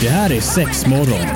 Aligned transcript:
Det 0.00 0.08
här 0.08 0.32
är 0.32 0.40
sex 0.40 0.86
morgon. 0.86 1.26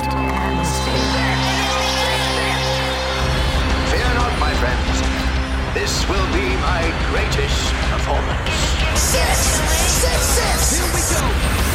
Fear 3.91 4.13
not, 4.15 4.33
my 4.39 4.53
friends. 4.55 5.03
This 5.73 6.09
will 6.09 6.27
be 6.33 6.49
my 6.57 6.83
greatest 7.11 7.73
performance. 7.91 8.51
Six, 8.95 9.37
six, 10.01 10.21
six. 10.25 10.71
Here 10.71 10.91
we 10.95 11.01
go. 11.15 11.21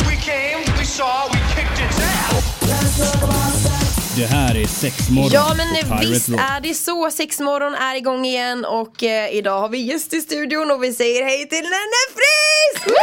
We 0.09 0.17
came, 0.17 0.79
we 0.79 0.85
saw, 0.85 1.29
we 1.33 1.39
kicked 1.55 1.81
its 1.81 2.01
ass. 2.01 3.84
Det 4.17 4.27
här 4.27 4.57
är 4.57 4.67
sex 4.67 5.11
morgon 5.11 5.31
Ja 5.33 5.55
men 5.57 5.69
på 5.69 5.89
Pirate 5.89 6.07
visst 6.07 6.29
Rock. 6.29 6.41
är 6.41 6.61
det 6.61 6.75
så, 6.75 7.11
sexmorgon 7.11 7.75
är 7.75 7.95
igång 7.95 8.25
igen 8.27 8.65
och 8.65 9.03
eh, 9.03 9.35
idag 9.35 9.61
har 9.61 9.69
vi 9.69 9.79
gäst 9.79 10.13
i 10.15 10.21
studion 10.21 10.71
och 10.71 10.83
vi 10.85 10.93
säger 10.93 11.25
hej 11.25 11.49
till 11.49 11.63
Nenne 11.63 12.03
Frisk! 12.17 12.97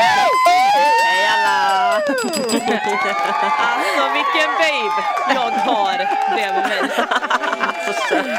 Hej 1.03 1.27
alla! 1.33 1.95
alltså 3.71 4.03
vilken 4.13 4.51
babe 4.61 5.03
jag 5.33 5.51
har 5.51 5.97
bredvid 6.35 6.63
mig. 6.69 6.81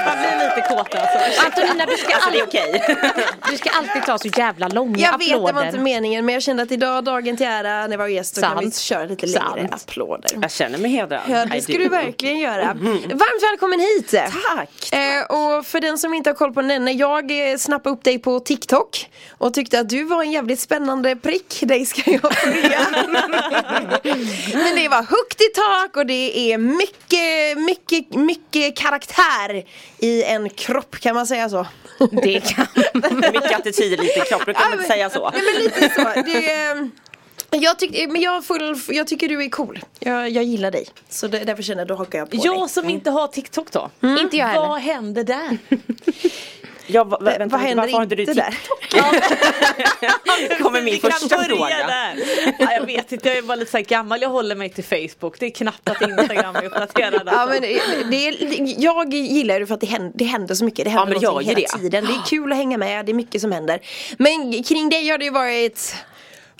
Man 0.06 0.18
blir 0.18 0.44
lite 0.56 0.68
kåt 0.68 0.94
alltså. 0.94 1.46
Antonina 1.46 1.86
du 1.86 1.96
ska, 1.96 2.14
Alltså 2.14 2.30
det 2.30 2.38
är 2.38 2.42
all... 2.42 2.48
okej. 2.48 2.96
du 3.50 3.56
ska 3.56 3.70
alltid 3.70 4.02
ta 4.06 4.18
så 4.18 4.28
jävla 4.36 4.68
långa 4.68 4.98
Jag 4.98 5.18
vet, 5.18 5.28
det 5.28 5.36
var 5.36 5.48
applåder. 5.48 5.66
inte 5.66 5.78
meningen 5.78 6.24
men 6.24 6.32
jag 6.32 6.42
kände 6.42 6.62
att 6.62 6.72
idag, 6.72 7.04
dagen 7.04 7.36
till 7.36 7.46
ära, 7.46 7.80
när 7.80 7.88
vi 7.88 7.96
var 7.96 8.06
gäst, 8.06 8.34
så 8.34 8.40
kan 8.40 8.58
vi 8.58 8.70
köra 8.70 9.04
lite 9.04 9.26
längre 9.26 9.68
Sant. 9.68 9.72
applåder. 9.74 10.30
Jag 10.42 10.50
känner 10.50 10.78
mig 10.78 10.90
hedrad. 10.90 11.20
Ja, 11.28 11.44
det 11.44 11.60
ska 11.62 11.72
du 11.72 11.88
verkligen 11.88 12.38
göra. 12.38 12.64
Varmt 12.74 13.42
välkommen 13.52 13.80
hit! 13.80 14.10
Tack! 14.56 14.92
Eh, 14.92 15.22
och 15.22 15.66
för 15.66 15.80
den 15.80 15.98
som 15.98 16.14
inte 16.14 16.30
har 16.30 16.34
koll 16.34 16.52
på 16.54 16.62
Nenne, 16.62 16.92
jag 16.92 17.50
eh, 17.52 17.56
snappade 17.56 17.94
upp 17.94 18.04
dig 18.04 18.18
på 18.18 18.40
TikTok 18.40 19.10
och 19.38 19.54
tyckte 19.54 19.80
att 19.80 19.88
du 19.88 20.04
var 20.04 20.22
en 20.22 20.30
jävligt 20.32 20.60
spännande 20.60 21.16
prick, 21.16 21.58
dig 21.62 21.86
ska 21.86 22.10
jag 22.10 22.34
följa. 22.34 22.80
Men 24.54 24.76
det 24.76 24.88
var 24.88 25.02
högt 25.02 25.40
i 25.40 25.48
tak 25.54 25.96
och 25.96 26.06
det 26.06 26.52
är 26.52 26.58
mycket, 26.58 27.58
mycket, 27.58 28.14
mycket 28.14 28.76
karaktär 28.76 29.31
i 29.98 30.24
en 30.24 30.50
kropp, 30.50 30.96
kan 31.00 31.14
man 31.14 31.26
säga 31.26 31.48
så? 31.48 31.66
Det 32.22 32.40
kan 32.40 32.66
Mycket 33.32 33.58
attityd, 33.58 34.00
lite 34.00 34.20
kropp. 34.20 34.42
Du 34.46 34.54
kan 34.54 34.62
man 34.62 34.72
inte 34.72 34.84
säga 34.84 35.10
så. 35.10 35.30
Nej 35.30 35.42
men 35.54 35.62
lite 35.62 35.94
så. 35.94 36.22
Det, 36.22 36.52
är- 36.52 36.90
jag, 37.50 37.78
tyck, 37.78 38.08
men 38.10 38.20
jag, 38.20 38.44
full, 38.44 38.80
jag 38.88 39.06
tycker 39.06 39.28
du 39.28 39.44
är 39.44 39.48
cool. 39.48 39.80
Jag, 39.98 40.30
jag 40.30 40.44
gillar 40.44 40.70
dig. 40.70 40.86
Så 41.08 41.26
det, 41.26 41.38
därför 41.38 41.62
känner 41.62 41.80
jag, 41.80 41.88
då 41.88 41.94
hakar 41.94 42.18
jag 42.18 42.30
på 42.30 42.36
dig. 42.36 42.46
Jag 42.46 42.70
som 42.70 42.90
inte 42.90 43.10
har 43.10 43.28
TikTok 43.28 43.72
då. 43.72 43.90
Inte 44.02 44.36
jag 44.36 44.46
heller. 44.46 44.66
Vad 44.68 44.80
händer 44.80 45.24
där? 45.24 45.58
Ja, 46.92 47.04
va, 47.04 47.18
vänta, 47.20 47.46
Vad 47.46 47.60
händer 47.60 47.82
varför 47.82 47.96
har 47.96 48.02
inte 48.02 48.14
du 48.14 48.24
där? 48.24 48.54
kommer 50.62 50.82
min 50.82 51.00
första 51.00 51.42
fråga. 51.42 51.76
Ja, 52.58 52.72
jag 52.72 52.86
vet 52.86 53.12
inte, 53.12 53.28
jag 53.28 53.38
är 53.38 53.42
bara 53.42 53.54
lite 53.56 53.70
så 53.70 53.78
gammal. 53.80 54.22
Jag 54.22 54.28
håller 54.28 54.54
mig 54.54 54.68
till 54.68 54.84
Facebook. 54.84 55.40
Det 55.40 55.46
är 55.46 55.50
knappt 55.50 55.90
att 55.90 56.02
Instagram 56.02 56.56
är 56.56 56.64
uppdaterad. 56.64 57.22
Ja, 57.32 57.46
men 57.46 57.62
det, 57.62 57.80
det 58.10 58.28
är, 58.28 58.74
jag 58.82 59.14
gillar 59.14 59.60
det 59.60 59.66
för 59.66 59.74
att 59.74 59.80
det 59.80 59.86
händer, 59.86 60.12
det 60.14 60.24
händer 60.24 60.54
så 60.54 60.64
mycket. 60.64 60.84
Det 60.84 60.90
händer 60.90 61.18
Ja, 61.22 61.32
men 61.34 61.44
ju 61.44 61.48
hela 61.48 61.60
det. 61.60 61.78
tiden. 61.78 62.04
Det 62.04 62.12
är 62.12 62.26
kul 62.26 62.52
att 62.52 62.58
hänga 62.58 62.78
med, 62.78 63.06
det 63.06 63.12
är 63.12 63.14
mycket 63.14 63.40
som 63.40 63.52
händer. 63.52 63.80
Men 64.18 64.62
kring 64.62 64.88
dig 64.88 65.08
har 65.08 65.18
det 65.18 65.24
ju 65.24 65.30
varit 65.30 65.94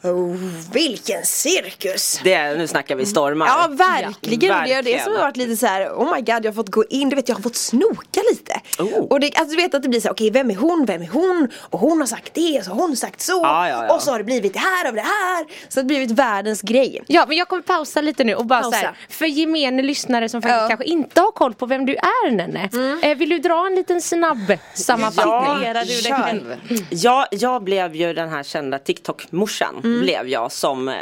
Oh, 0.03 0.37
vilken 0.73 1.25
cirkus! 1.25 2.21
Det 2.25 2.33
är, 2.35 2.57
nu 2.57 2.67
snackar 2.67 2.97
vi 2.97 3.07
stormar. 3.07 3.47
Ja 3.47 3.69
verkligen, 3.71 4.49
Ja, 4.51 4.59
och 4.61 4.65
det 4.67 4.73
är 4.73 4.83
det 4.83 4.83
verkligen. 4.83 5.05
som 5.05 5.13
har 5.13 5.21
varit 5.21 5.37
lite 5.37 5.57
så 5.57 5.67
här: 5.67 5.89
oh 5.89 6.15
my 6.15 6.21
god 6.21 6.29
jag 6.45 6.45
har 6.45 6.53
fått 6.53 6.69
gå 6.71 6.85
in, 6.91 7.09
du 7.09 7.17
vet 7.17 7.29
jag 7.29 7.37
har 7.37 7.43
fått 7.43 7.57
snoka 7.57 8.21
lite. 8.31 8.61
Oh. 8.79 8.99
Och 8.99 9.21
det, 9.21 9.31
alltså, 9.35 9.57
du 9.57 9.63
vet 9.63 9.75
att 9.75 9.83
det 9.83 9.89
blir 9.89 10.01
så 10.01 10.09
här, 10.09 10.13
okej 10.13 10.31
vem 10.31 10.51
är 10.51 10.55
hon, 10.55 10.85
vem 10.87 11.03
är 11.03 11.09
hon? 11.09 11.49
Och 11.61 11.79
hon 11.81 12.01
har 12.01 12.07
sagt 12.07 12.35
det, 12.35 12.59
och 12.59 12.65
så 12.65 12.71
har 12.71 12.77
hon 12.77 12.97
sagt 12.97 13.21
så. 13.21 13.33
Ja, 13.33 13.69
ja, 13.69 13.85
ja. 13.89 13.95
Och 13.95 14.03
så 14.03 14.11
har 14.11 14.19
det 14.19 14.25
blivit 14.25 14.53
det 14.53 14.59
här 14.59 14.89
och 14.89 14.95
det 14.95 15.01
här. 15.01 15.45
Så 15.45 15.75
det 15.75 15.81
har 15.81 15.85
blivit 15.85 16.11
världens 16.11 16.63
grej. 16.63 17.03
Ja 17.07 17.25
men 17.29 17.37
jag 17.37 17.49
kommer 17.49 17.63
pausa 17.63 18.01
lite 18.01 18.25
nu 18.25 18.35
och 18.35 18.47
bara 18.47 18.63
Pausa. 18.63 18.79
så 18.79 18.85
här, 18.87 18.95
För 19.09 19.27
gemene 19.27 19.83
lyssnare 19.83 20.29
som 20.29 20.43
faktiskt 20.43 20.61
Ja. 20.63 20.69
kanske 20.69 20.85
inte 20.85 21.21
har 21.21 21.31
koll 21.33 21.55
på 21.55 21.67
vem 21.67 21.87
du 21.87 21.95
är 21.97 22.31
Nenne 22.31 22.69
eh, 23.03 23.15
Vill 23.19 23.29
du 23.29 23.39
dra 23.39 23.67
en 23.67 23.75
liten 23.75 24.03
snabb 24.03 24.53
sammanfattning? 24.75 25.49
Definierar 25.55 25.85
du 25.85 26.03
Kör. 26.03 26.23
själv? 26.23 26.57
Ja, 26.91 27.27
jag 27.31 27.63
blev 27.65 27.95
ju 27.97 28.13
den 28.15 28.29
här 28.29 28.43
kända 28.43 28.79
TikTok-morsan 28.79 29.75
Mm. 29.85 29.92
Blev 30.01 30.29
jag 30.29 30.53
som 30.53 30.89
eh, 30.89 30.95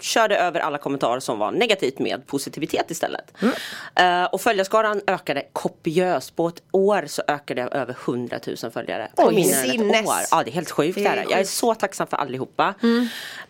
körde 0.00 0.38
över 0.38 0.60
alla 0.60 0.78
kommentarer 0.78 1.20
som 1.20 1.38
var 1.38 1.50
negativt 1.50 1.98
med 1.98 2.26
positivitet 2.26 2.90
istället. 2.90 3.32
Mm. 3.42 3.54
Eh, 4.22 4.28
och 4.28 4.40
följarskaran 4.40 5.00
ökade 5.06 5.42
kopiöst. 5.52 6.36
På 6.36 6.48
ett 6.48 6.62
år 6.70 7.04
så 7.06 7.22
ökade 7.28 7.60
jag 7.60 7.74
över 7.74 7.96
100 8.04 8.38
000 8.62 8.70
följare. 8.72 9.08
Oj, 9.16 9.44
sinnes. 9.44 10.06
år. 10.06 10.14
Ja, 10.30 10.42
det 10.44 10.50
är 10.50 10.52
helt 10.52 10.70
sjukt. 10.70 10.94
Det 10.94 11.06
är. 11.06 11.16
Jag 11.30 11.40
är 11.40 11.44
så 11.44 11.74
tacksam 11.74 12.06
för 12.06 12.16
allihopa. 12.16 12.74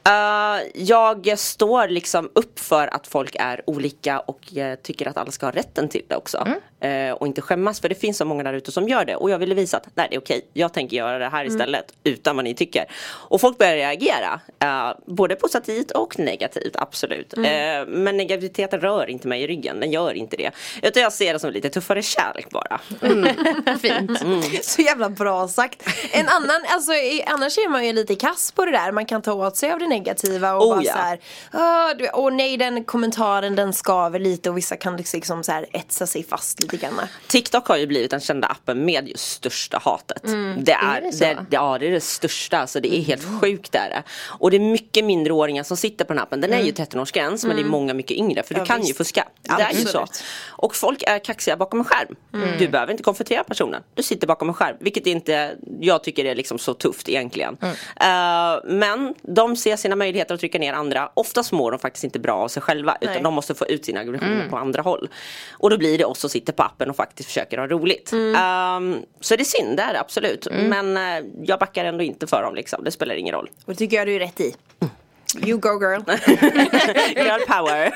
Eh, 0.08 0.66
jag 0.74 1.38
står 1.38 1.88
liksom 1.88 2.30
upp 2.34 2.58
för 2.58 2.94
att 2.94 3.06
folk 3.06 3.36
är 3.38 3.62
olika 3.66 4.20
och 4.20 4.40
jag 4.50 4.82
tycker 4.82 5.08
att 5.08 5.16
alla 5.16 5.30
ska 5.30 5.46
ha 5.46 5.50
rätten 5.50 5.88
till 5.88 6.02
det 6.08 6.16
också. 6.16 6.46
Eh, 6.80 7.12
och 7.12 7.26
inte 7.26 7.40
skämmas 7.40 7.80
för 7.80 7.88
det 7.88 7.94
finns 7.94 8.16
så 8.16 8.24
många 8.24 8.42
där 8.42 8.52
ute 8.52 8.72
som 8.72 8.88
gör 8.88 9.04
det. 9.04 9.16
Och 9.16 9.30
jag 9.30 9.38
ville 9.38 9.54
visa 9.54 9.76
att 9.76 9.88
nej 9.94 10.06
det 10.10 10.16
är 10.16 10.20
okej, 10.20 10.46
jag 10.52 10.72
tänker 10.72 10.96
göra 10.96 11.18
det 11.18 11.28
här 11.28 11.44
istället 11.44 11.92
utan 12.04 12.36
vad 12.36 12.44
ni 12.44 12.54
tycker. 12.54 12.84
Och 13.04 13.40
folk 13.40 13.58
börjar 13.58 13.74
reagera. 13.74 14.40
Både 15.06 15.34
positivt 15.34 15.90
och 15.90 16.18
negativt, 16.18 16.76
absolut. 16.76 17.32
Eh, 17.38 17.42
men 17.86 18.16
negativiteten 18.16 18.80
rör 18.80 19.10
inte 19.10 19.28
mig 19.28 19.42
i 19.42 19.46
ryggen, 19.46 19.80
den 19.80 19.90
gör 19.90 20.12
inte 20.14 20.36
det. 20.36 20.50
Utan 20.82 21.02
jag 21.02 21.12
ser 21.12 21.32
det 21.32 21.38
som 21.38 21.50
lite 21.50 21.70
tuffare 21.70 22.02
kärlek 22.02 22.50
bara. 22.50 22.80
Fint. 23.82 24.20
Så 24.64 24.82
jävla 24.82 25.08
bra 25.10 25.48
sagt. 25.48 25.82
En 26.12 26.28
annan, 26.28 26.60
alltså 26.68 26.92
i- 26.92 27.24
annars 27.26 27.58
är 27.58 27.68
man 27.68 27.86
ju 27.86 27.92
lite 27.92 28.14
kass 28.14 28.52
på 28.52 28.64
det 28.64 28.70
där. 28.72 28.92
Man 28.92 29.06
kan 29.06 29.22
ta 29.22 29.32
åt 29.32 29.56
sig 29.56 29.72
av 29.72 29.78
det 29.78 29.86
negativa 29.86 30.52
och 30.54 30.62
Oh, 30.66 30.74
bara 30.74 30.84
ja. 30.84 30.92
så 30.92 30.98
här, 30.98 31.18
"Ah, 31.52 31.94
du- 31.94 32.10
åh 32.14 32.32
nej 32.32 32.56
den 32.56 32.84
kommentaren 32.84 33.54
den 33.56 33.72
skaver 33.72 34.18
lite 34.18 34.50
och 34.50 34.56
vissa 34.58 34.76
kan 34.76 34.96
liksom 34.96 35.44
så 35.44 35.52
här 35.52 35.66
etsa 35.72 36.06
sig 36.06 36.24
fast 36.24 36.62
lite 36.62 36.76
grann. 36.76 37.00
TikTok 37.26 37.66
har 37.66 37.76
ju 37.76 37.86
blivit 37.86 38.10
den 38.10 38.20
kända 38.20 38.46
appen 38.48 38.84
med 38.84 39.08
just 39.08 39.30
största 39.32 39.78
hatet. 39.84 40.22
Det 40.58 40.72
är, 40.72 40.96
Är 40.96 41.00
det 41.00 41.18
det, 41.18 41.36
ja 41.50 41.76
det 41.80 41.86
är 41.86 41.90
det 41.90 42.00
största, 42.00 42.66
så 42.66 42.80
det 42.80 42.94
är 42.94 43.00
helt 43.02 43.40
sjukt 43.40 43.74
är 43.74 43.88
det. 43.90 44.02
Och 44.24 44.50
det 44.50 44.58
mycket 44.70 45.04
mindreåringar 45.04 45.62
som 45.62 45.76
sitter 45.76 46.04
på 46.04 46.12
den 46.12 46.22
appen. 46.22 46.40
Den 46.40 46.52
är 46.52 46.60
ju 46.60 46.72
13-årsgräns 46.72 47.46
men 47.46 47.56
det 47.56 47.62
är 47.62 47.64
många 47.64 47.94
mycket 47.94 48.16
yngre 48.16 48.42
för 48.42 48.54
du 48.54 48.60
Ja, 48.60 48.64
kan 48.64 48.80
ju 48.80 48.82
visst. 48.86 48.96
fuska. 48.98 49.28
Det 49.42 49.62
är 49.62 49.72
ju 49.72 49.84
så. 49.86 50.06
Och 50.48 50.74
folk 50.76 51.02
är 51.06 51.18
kaxiga 51.18 51.56
bakom 51.56 51.78
en 51.78 51.84
skärm. 51.84 52.16
Du 52.58 52.68
behöver 52.68 52.92
inte 52.92 53.02
konfrontera 53.02 53.44
personen. 53.44 53.82
Du 53.94 54.02
sitter 54.02 54.26
bakom 54.26 54.48
en 54.48 54.54
skärm. 54.54 54.76
Vilket 54.80 55.06
inte 55.06 55.56
jag 55.80 56.04
tycker 56.04 56.24
är 56.24 56.34
liksom 56.34 56.58
så 56.58 56.74
tufft 56.74 57.08
egentligen. 57.08 57.56
Eh, 57.62 58.56
men 58.64 59.14
de 59.22 59.56
ser 59.56 59.76
sina 59.76 59.96
möjligheter 59.96 60.34
att 60.34 60.40
trycka 60.40 60.58
ner 60.58 60.72
andra. 60.72 61.10
Oftast 61.14 61.52
mår 61.52 61.70
de 61.70 61.80
faktiskt 61.80 62.04
inte 62.04 62.18
bra 62.18 62.34
av 62.34 62.48
sig 62.48 62.62
själva 62.62 62.96
utan 63.00 63.14
Nej. 63.14 63.22
de 63.22 63.34
måste 63.34 63.54
få 63.54 63.66
ut 63.66 63.84
sina 63.84 64.00
aggressioner 64.00 64.48
på 64.48 64.56
andra 64.56 64.82
håll. 64.82 65.08
Och 65.52 65.70
då 65.70 65.78
blir 65.78 65.98
det 65.98 66.04
oss 66.04 66.18
som 66.18 66.30
sitter 66.30 66.52
på 66.52 66.62
appen 66.62 66.90
och 66.90 66.96
faktiskt 66.96 67.28
försöker 67.28 67.58
ha 67.58 67.66
roligt. 67.66 68.12
Ehm, 68.12 68.96
så 69.20 69.36
det 69.36 69.42
är 69.42 69.44
synd, 69.44 69.76
det 69.76 69.82
är 69.82 69.92
det 69.92 70.00
absolut. 70.00 70.48
Men 70.52 70.96
eh, 70.96 71.24
jag 71.42 71.58
backar 71.58 71.84
ändå 71.84 72.04
inte 72.04 72.26
för 72.26 72.42
dem 72.42 72.54
liksom. 72.54 72.84
Det 72.84 72.90
spelar 72.90 73.14
ingen 73.14 73.34
roll. 73.34 73.50
Och 73.64 73.72
det 73.72 73.78
tycker 73.78 73.96
jag 73.96 74.06
du 74.06 74.14
är 74.14 74.18
rätt 74.18 74.40
i. 74.40 74.54
You 75.46 75.58
go 75.58 75.78
girl. 75.80 76.00
Girl 77.16 77.40
power. 77.46 77.92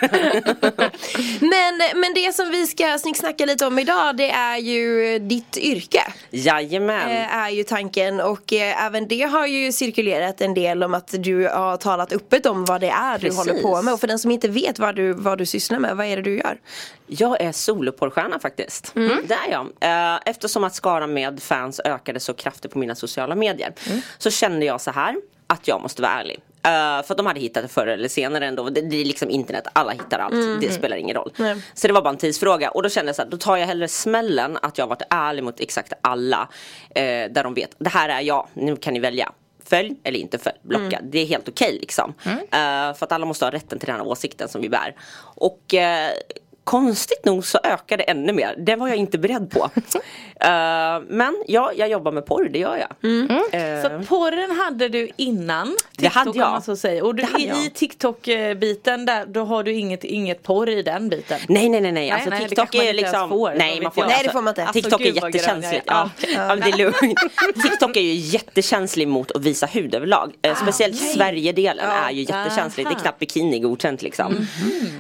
Men, 1.41 2.01
men 2.01 2.15
det 2.15 2.33
som 2.35 2.51
vi 2.51 2.67
ska 2.67 2.99
snicksnacka 2.99 3.47
lite 3.47 3.67
om 3.67 3.79
idag 3.79 4.17
det 4.17 4.31
är 4.31 4.57
ju 4.57 5.19
ditt 5.19 5.57
yrke. 5.57 6.03
Jajamän. 6.31 7.11
eh, 7.11 7.37
Är 7.37 7.51
ju 7.51 7.65
tanken 7.65 8.21
och 8.21 8.53
eh, 8.53 8.85
även 8.87 9.09
det 9.09 9.23
har 9.23 9.47
ju 9.47 9.73
cirkulerat 9.73 10.41
en 10.41 10.55
del 10.55 10.83
om 10.83 10.95
att 10.95 11.15
du 11.19 11.49
har 11.49 11.77
talat 11.77 12.13
öppet 12.13 12.47
om 12.47 12.65
vad 12.65 12.81
det 12.81 12.89
är 12.89 13.19
Precis. 13.19 13.45
du 13.45 13.51
håller 13.53 13.63
på 13.63 13.83
med. 13.83 13.95
Och 13.95 14.01
för 14.01 14.07
den 14.07 14.19
som 14.19 14.31
inte 14.31 14.49
vet 14.49 14.79
vad 14.79 14.97
du, 14.97 15.13
vad 15.13 15.39
du 15.39 15.47
sysslar 15.47 15.79
med, 15.79 15.97
vad 15.97 16.07
är 16.07 16.17
det 16.17 16.23
du 16.23 16.37
gör? 16.39 16.59
Jag 17.07 17.41
är 17.41 17.53
soloporrstjärna 17.53 18.39
faktiskt. 18.39 18.95
Det 18.95 19.35
är 19.47 19.51
jag. 19.51 19.67
Eh, 20.15 20.21
Eftersom 20.27 20.65
att 20.65 20.75
skaran 20.75 21.13
med 21.15 21.43
fans 21.43 21.81
ökade 21.85 22.21
så 22.21 22.35
kraftigt 22.35 22.73
på 22.73 22.79
mina 22.79 22.95
sociala 22.95 23.35
medier. 23.35 23.73
Så 24.19 24.31
kände 24.31 24.67
jag 24.67 24.81
så 24.81 24.91
här 24.91 25.17
att 25.47 25.69
jag 25.69 25.83
måste 25.83 26.03
vara 26.03 26.13
ärlig. 26.13 26.41
Eh, 26.65 27.03
för 27.03 27.15
att 27.15 27.17
de 27.17 27.27
hade 27.27 27.41
hittat 27.41 27.63
det 27.63 27.69
förr 27.69 27.87
eller 27.87 28.09
senare 28.09 28.47
ändå. 28.47 28.71
Det, 28.71 28.81
det 28.81 29.01
är 29.01 29.05
liksom 29.05 29.31
internet, 29.31 29.65
alla 29.73 29.93
hittar 29.93 30.19
allt. 30.19 30.61
Det 30.61 30.73
spelar 30.73 30.97
ingen 30.97 31.17
roll. 31.17 31.33
Nej. 31.37 31.63
Så 31.75 31.87
det 31.87 31.93
var 31.93 32.03
bara 32.03 32.11
en 32.11 32.17
tidsfråga. 32.17 32.71
Och 32.71 32.83
då 32.83 32.89
kände 32.89 33.09
jag 33.09 33.17
så 33.17 33.23
här, 33.23 33.29
då 33.31 33.37
tar 33.37 33.57
jag 33.57 33.67
hellre 33.67 33.89
smällen 33.89 34.59
att 34.63 34.79
jag 34.79 34.87
varit 34.87 35.03
ärlig 35.11 35.45
mot 35.45 35.61
exakt 35.61 35.93
alla. 36.01 36.49
Eh, 36.95 37.03
där 37.05 37.43
de 37.45 37.55
vet, 37.55 37.71
det 37.79 37.91
här 37.91 38.09
är 38.09 38.21
jag, 38.21 38.49
nu 38.55 38.77
kan 38.77 38.95
ni 38.95 39.01
välja. 39.01 39.33
Följ 39.65 39.97
eller 40.05 40.19
inte 40.19 40.39
följ, 40.39 40.57
blocka. 40.63 41.01
Det 41.03 41.19
är 41.19 41.27
helt 41.27 41.49
okej 41.49 41.79
liksom. 41.81 42.15
Eh, 42.25 42.95
för 42.95 43.05
att 43.05 43.13
alla 43.13 43.27
måste 43.27 43.45
ha 43.45 43.53
rätten 43.53 43.79
till 43.79 43.87
den 43.87 43.97
här 43.97 44.07
åsikten 44.07 44.49
som 44.49 44.63
vi 44.63 44.69
bär. 44.69 44.95
Och 45.21 45.75
eh, 45.75 46.11
konstigt 46.65 47.25
nog 47.25 47.45
så 47.45 47.59
ökar 47.65 47.97
det 47.97 48.03
ännu 48.03 48.33
mer. 48.33 48.55
Det 48.59 48.77
var 48.77 48.89
jag 48.89 48.97
inte 48.97 49.19
beredd 49.19 49.51
på. 49.51 49.71
Eh, 50.43 51.01
men 51.09 51.43
ja, 51.47 51.73
jag 51.77 51.89
jobbar 51.89 52.13
med 52.13 52.27
porr, 52.27 52.49
det 52.53 52.59
gör 52.59 52.77
jag. 52.77 53.11
Eh, 53.55 53.83
Så 53.83 54.07
porren 54.09 54.51
hade 54.51 54.89
du 54.89 55.11
innan 55.17 55.77
Det 55.99 56.07
hade 56.09 56.25
TikTok, 56.31 56.43
jag. 56.47 56.51
man 56.53 56.63
så 56.63 56.77
säger. 56.77 57.05
Och 57.05 57.15
du, 57.15 57.23
i, 57.23 57.43
i 57.67 57.71
TikTok-biten 57.75 59.07
där, 59.07 59.27
då 59.27 59.45
har 59.45 59.63
du 59.63 59.73
inget, 59.73 60.05
inget 60.05 60.43
porr 60.43 60.69
i 60.69 60.83
den 60.83 61.09
biten. 61.09 61.41
Nej 61.49 61.69
nej 61.69 61.81
nej 61.81 61.93
nej, 61.93 62.11
alltså 62.11 62.31
nej, 62.31 62.49
TikTok 62.49 62.75
man 62.75 62.85
är 62.87 62.93
liksom 62.93 63.29
får, 63.29 63.55
Nej 63.55 63.81
man 63.81 63.93
får 63.93 64.05
jag. 64.05 64.09
Nej, 64.11 64.21
det 64.25 64.31
får 64.33 64.43
man 64.43 64.51
inte. 64.51 64.63
Alltså, 64.65 64.73
TikTok 64.83 65.01
Alltså, 65.01 65.19
är 65.19 65.21
vad 65.21 65.33
grön 65.33 65.43
jättekänsligt 65.43 65.87
är. 65.91 65.93
ja. 65.95 66.11
Ja. 66.37 66.47
men 66.49 66.61
det 66.61 66.67
är 66.71 66.77
lugnt 66.77 67.19
TikTok 67.63 67.97
är 67.97 68.01
ju 68.01 68.13
jättekänslig 68.15 69.09
mot 69.09 69.31
att 69.33 69.43
visa 69.43 69.67
hud 69.67 69.95
överlag 69.95 70.33
eh, 70.43 70.55
Speciellt 70.55 70.97
Sverigedelen 70.97 71.87
är 71.91 72.11
ju 72.11 72.21
jättekänsligt 72.23 72.91
Det 72.91 72.97
är 72.97 73.01
knappt 73.01 73.19
bikini 73.19 73.59
godkänt 73.59 74.03
liksom 74.03 74.47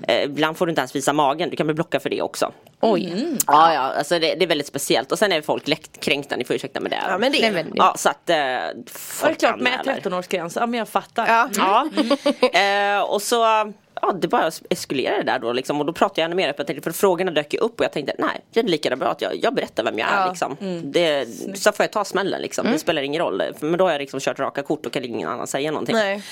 eh, 0.08 0.22
Ibland 0.24 0.56
får 0.56 0.66
du 0.66 0.70
inte 0.70 0.80
ens 0.80 0.96
visa 0.96 1.12
magen, 1.12 1.50
du 1.52 1.56
kan 1.56 1.66
bli 1.66 1.74
blockad 1.74 2.02
för 2.02 2.10
det 2.10 2.22
också 2.22 2.52
Oj. 2.80 3.26
Ja 3.46 3.74
ja, 3.74 3.80
alltså 3.80 4.18
det, 4.18 4.34
det 4.34 4.44
är 4.44 4.46
väldigt 4.46 4.66
speciellt 4.66 5.12
och 5.12 5.18
sen 5.18 5.32
är 5.32 5.42
folk 5.42 5.68
kränkta, 6.00 6.36
ni 6.36 6.44
får 6.44 6.56
ursäkta 6.56 6.80
med 6.80 6.90
det 6.90 6.98
Ja 7.08 7.18
men 7.18 7.32
det 7.32 7.44
är 7.44 7.52
men, 7.52 7.72
Ja 7.74 7.94
så 7.98 8.08
att 8.08 8.30
eh, 8.30 8.36
Var 8.36 8.74
det 8.74 8.92
folk 8.96 9.38
klart 9.38 9.60
med 9.60 9.80
anmäler. 9.80 10.00
13-årsgräns? 10.00 10.52
Ja 10.60 10.66
men 10.66 10.78
jag 10.78 10.88
fattar. 10.88 11.26
Ja. 11.26 11.48
Ja. 11.56 12.60
eh, 12.60 13.00
och 13.00 13.22
så 13.22 13.72
Ja 14.04 14.12
det 14.12 14.28
bara 14.28 14.50
eskalerade 14.70 15.22
där 15.22 15.38
då 15.38 15.52
liksom 15.52 15.80
och 15.80 15.86
då 15.86 15.92
pratade 15.92 16.20
jag 16.20 16.24
ännu 16.26 16.36
mer 16.36 16.48
öppet 16.48 16.84
för 16.84 16.92
frågorna 16.92 17.30
dök 17.30 17.52
ju 17.54 17.58
upp 17.58 17.78
och 17.80 17.84
jag 17.84 17.92
tänkte 17.92 18.14
nej 18.18 18.40
det 18.52 18.60
är 18.60 18.64
lika 18.64 18.96
bra 18.96 19.08
att 19.08 19.20
jag, 19.22 19.32
jag 19.42 19.54
berättar 19.54 19.84
vem 19.84 19.98
jag 19.98 20.08
är 20.08 20.20
Ja. 20.20 20.28
liksom. 20.28 20.56
Det, 20.92 21.26
så 21.54 21.72
får 21.72 21.84
jag 21.84 21.90
ta 21.92 22.04
smällen 22.04 22.42
liksom, 22.42 22.66
det 22.72 22.78
spelar 22.78 23.02
ingen 23.02 23.22
roll. 23.22 23.42
Men 23.60 23.78
då 23.78 23.84
har 23.84 23.92
jag 23.92 23.98
liksom 23.98 24.20
kört 24.20 24.38
raka 24.38 24.62
kort 24.62 24.86
och 24.86 24.92
kan 24.92 25.04
ingen 25.04 25.28
annan 25.28 25.46
säga 25.46 25.70
någonting. 25.70 25.96
Nej. 25.96 26.22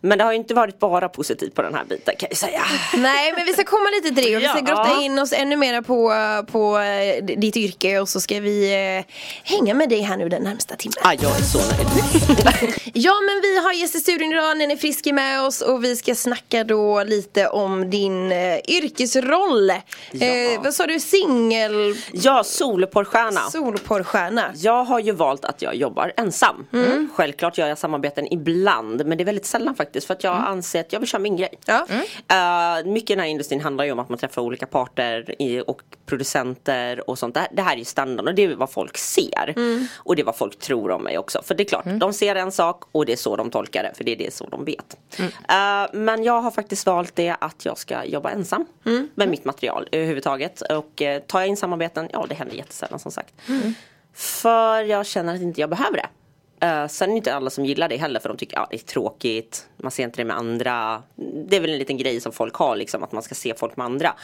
Men 0.00 0.18
det 0.18 0.24
har 0.24 0.32
ju 0.32 0.38
inte 0.38 0.54
varit 0.54 0.78
bara 0.78 1.08
positivt 1.08 1.54
på 1.54 1.62
den 1.62 1.74
här 1.74 1.84
biten 1.84 2.14
kan 2.18 2.26
jag 2.30 2.38
säga. 2.38 2.62
Nej 2.96 3.32
men 3.36 3.46
vi 3.46 3.52
ska 3.52 3.64
komma 3.64 3.90
lite 3.90 4.14
till 4.14 4.24
det 4.30 4.36
och 4.36 4.42
vi 4.42 4.46
ska 4.48 4.58
Ja. 4.58 4.64
grotta 4.74 5.02
in 5.02 5.18
oss 5.18 5.32
ännu 5.32 5.56
mer 5.56 5.82
på, 5.82 6.12
på 6.52 6.78
eh, 6.78 7.24
ditt 7.24 7.56
yrke 7.56 7.98
och 8.00 8.08
så 8.08 8.20
ska 8.20 8.40
vi 8.40 8.72
eh, 8.98 9.04
hänga 9.44 9.74
med 9.74 9.88
dig 9.88 10.00
här 10.00 10.16
nu 10.16 10.28
den 10.28 10.42
närmsta 10.42 10.76
timmen. 10.76 10.94
Ah, 11.02 11.12
jag 11.12 11.30
är 11.38 11.42
så 11.42 11.58
nöjd. 11.58 12.74
Ja 12.94 13.12
men 13.20 13.40
vi 13.42 13.58
har 13.58 13.72
gäst 13.72 13.94
i 13.94 14.00
studion 14.00 14.32
idag, 14.32 14.78
Frisk 14.80 15.06
är 15.06 15.12
med 15.12 15.42
oss 15.42 15.60
och 15.60 15.84
vi 15.84 15.96
ska 15.96 16.14
snacka 16.14 16.64
då 16.64 17.02
lite 17.04 17.17
om 17.50 17.90
din 17.90 18.32
eh, 18.32 18.58
yrkesroll. 18.68 19.70
Eh, 19.70 20.62
vad 20.62 20.74
sa 20.74 20.86
du, 20.86 21.00
singel, 21.00 21.94
Ja, 22.12 22.44
solporrstjärna. 22.44 23.40
solporrstjärna? 23.40 24.52
Jag 24.56 24.84
har 24.84 25.00
ju 25.00 25.12
valt 25.12 25.44
att 25.44 25.62
jag 25.62 25.74
jobbar 25.74 26.12
ensam. 26.16 26.66
Självklart 27.14 27.58
gör 27.58 27.68
jag 27.68 27.78
samarbeten 27.78 28.32
ibland 28.32 29.06
men 29.06 29.18
det 29.18 29.22
är 29.24 29.26
väldigt 29.26 29.46
sällan 29.46 29.74
faktiskt 29.74 30.06
för 30.06 30.14
att 30.14 30.24
jag 30.24 30.34
anser 30.34 30.80
att 30.80 30.92
jag 30.92 31.00
vill 31.00 31.08
köra 31.08 31.20
min 31.20 31.36
grej. 31.36 31.58
Ja. 31.66 31.86
Eh, 32.28 32.86
mycket 32.86 33.10
i 33.10 33.14
den 33.14 33.20
här 33.20 33.30
industrin 33.30 33.60
handlar 33.60 33.84
ju 33.84 33.92
om 33.92 33.98
att 33.98 34.08
man 34.08 34.18
träffar 34.18 34.42
olika 34.42 34.66
parter 34.66 35.34
i, 35.42 35.62
och 35.66 35.80
producenter 36.06 37.10
och 37.10 37.18
sånt. 37.18 37.34
Det 37.34 37.40
här, 37.40 37.48
det 37.52 37.62
här 37.62 37.72
är 37.72 37.78
ju 37.78 37.84
standard 37.84 38.28
och 38.28 38.34
det 38.34 38.44
är 38.44 38.54
vad 38.54 38.70
folk 38.70 38.98
ser. 38.98 39.54
Och 39.96 40.16
det 40.16 40.22
är 40.22 40.24
vad 40.24 40.36
folk 40.36 40.58
tror 40.58 40.90
om 40.90 41.02
mig 41.02 41.18
också. 41.18 41.42
För 41.42 41.54
det 41.54 41.62
är 41.62 41.68
klart, 41.68 41.84
de 42.00 42.12
ser 42.12 42.34
en 42.34 42.52
sak 42.52 42.82
och 42.92 43.06
det 43.06 43.12
är 43.12 43.16
så 43.16 43.36
de 43.36 43.50
tolkar 43.50 43.82
det 43.82 43.92
för 43.96 44.04
det 44.04 44.12
är 44.12 44.16
det 44.16 44.34
så 44.34 44.46
de 44.46 44.64
vet. 44.64 44.96
Eh, 45.18 45.86
men 45.92 46.24
jag 46.24 46.40
har 46.40 46.50
faktiskt 46.50 46.86
valt 46.86 47.07
det 47.14 47.36
att 47.40 47.64
jag 47.64 47.78
ska 47.78 48.04
jobba 48.04 48.30
ensam 48.30 48.66
med 49.14 49.28
mitt 49.28 49.44
material 49.44 49.88
överhuvudtaget. 49.92 50.60
Och 50.60 51.02
uh, 51.02 51.18
tar 51.18 51.40
jag 51.40 51.48
in 51.48 51.56
samarbeten, 51.56 52.08
ja 52.12 52.26
det 52.28 52.34
händer 52.34 52.56
jättesällan 52.56 52.98
som 52.98 53.12
sagt. 53.12 53.34
För 54.14 54.82
jag 54.82 55.06
känner 55.06 55.34
att 55.34 55.40
inte 55.40 55.60
jag 55.60 55.70
behöver 55.70 55.96
det. 55.96 56.08
Uh, 56.66 56.88
sen 56.88 57.08
är 57.08 57.12
det 57.12 57.16
inte 57.16 57.34
alla 57.34 57.50
som 57.50 57.64
gillar 57.64 57.88
det 57.88 57.96
heller 57.96 58.20
för 58.20 58.28
de 58.28 58.38
tycker 58.38 58.56
att 58.56 58.62
ja, 58.62 58.66
det 58.70 58.76
är 58.76 58.86
tråkigt. 58.86 59.68
Man 59.76 59.90
ser 59.90 60.04
inte 60.04 60.16
det 60.16 60.24
med 60.24 60.36
andra. 60.36 61.02
Det 61.48 61.56
är 61.56 61.60
väl 61.60 61.70
en 61.70 61.78
liten 61.78 61.98
grej 61.98 62.20
som 62.20 62.32
folk 62.32 62.54
har 62.54 62.76
liksom 62.76 63.02
att 63.02 63.12
man 63.12 63.22
ska 63.22 63.34
se 63.34 63.54
folk 63.54 63.76
med 63.76 63.84
andra. 63.84 64.14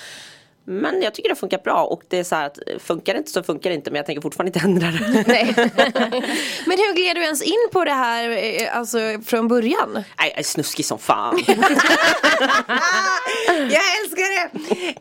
Men 0.66 1.02
jag 1.02 1.14
tycker 1.14 1.28
det 1.28 1.34
funkar 1.34 1.58
bra 1.58 1.84
och 1.84 2.02
det 2.08 2.18
är 2.18 2.24
så 2.24 2.34
här 2.34 2.46
att 2.46 2.58
eh, 2.66 2.78
funkar 2.78 3.14
det 3.14 3.18
inte 3.18 3.30
så 3.30 3.42
funkar 3.42 3.70
det 3.70 3.76
inte 3.76 3.90
men 3.90 3.96
jag 3.96 4.06
tänker 4.06 4.22
fortfarande 4.22 4.48
inte 4.48 4.66
ändra 4.66 4.86
det. 4.86 5.24
Nej. 5.26 5.54
Men 6.66 6.78
hur 6.78 6.94
gled 6.94 7.16
du 7.16 7.22
ens 7.22 7.42
in 7.42 7.68
på 7.72 7.84
det 7.84 7.92
här 7.92 8.28
eh, 8.30 8.78
alltså, 8.78 8.98
från 9.26 9.48
början? 9.48 9.92
Nej, 9.94 10.30
jag 10.30 10.38
är 10.38 10.42
snuskig 10.42 10.86
som 10.86 10.98
fan. 10.98 11.42
Jag 13.46 13.82
älskar 14.00 14.30
det! 14.34 14.50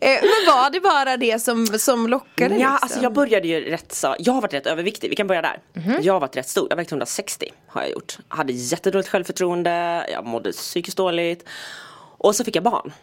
Eh, 0.07 0.21
men 0.21 0.53
var 0.55 0.69
det 0.69 0.79
bara 0.79 1.17
det 1.17 1.39
som, 1.41 1.67
som 1.67 2.07
lockade? 2.07 2.55
Ja, 2.55 2.57
liksom? 2.57 2.77
alltså 2.81 3.01
jag 3.01 3.13
började 3.13 3.47
ju 3.47 3.61
rätt 3.61 3.93
så, 3.93 4.15
jag 4.19 4.33
har 4.33 4.41
varit 4.41 4.53
rätt 4.53 4.67
överviktig, 4.67 5.09
vi 5.09 5.15
kan 5.15 5.27
börja 5.27 5.41
där. 5.41 5.59
Jag 6.01 6.13
har 6.13 6.19
varit 6.19 6.37
rätt 6.37 6.49
stor, 6.49 6.67
jag 6.69 6.75
vägde 6.75 6.89
160 6.89 7.45
har 7.67 7.81
jag 7.81 7.91
gjort. 7.91 8.17
Hade 8.27 8.53
jättedåligt 8.53 9.09
självförtroende, 9.09 10.05
jag 10.11 10.25
mådde 10.25 10.51
psykiskt 10.51 10.97
dåligt. 10.97 11.45
Och 12.17 12.35
så 12.35 12.43
fick 12.43 12.55
jag 12.55 12.63
barn. 12.63 12.93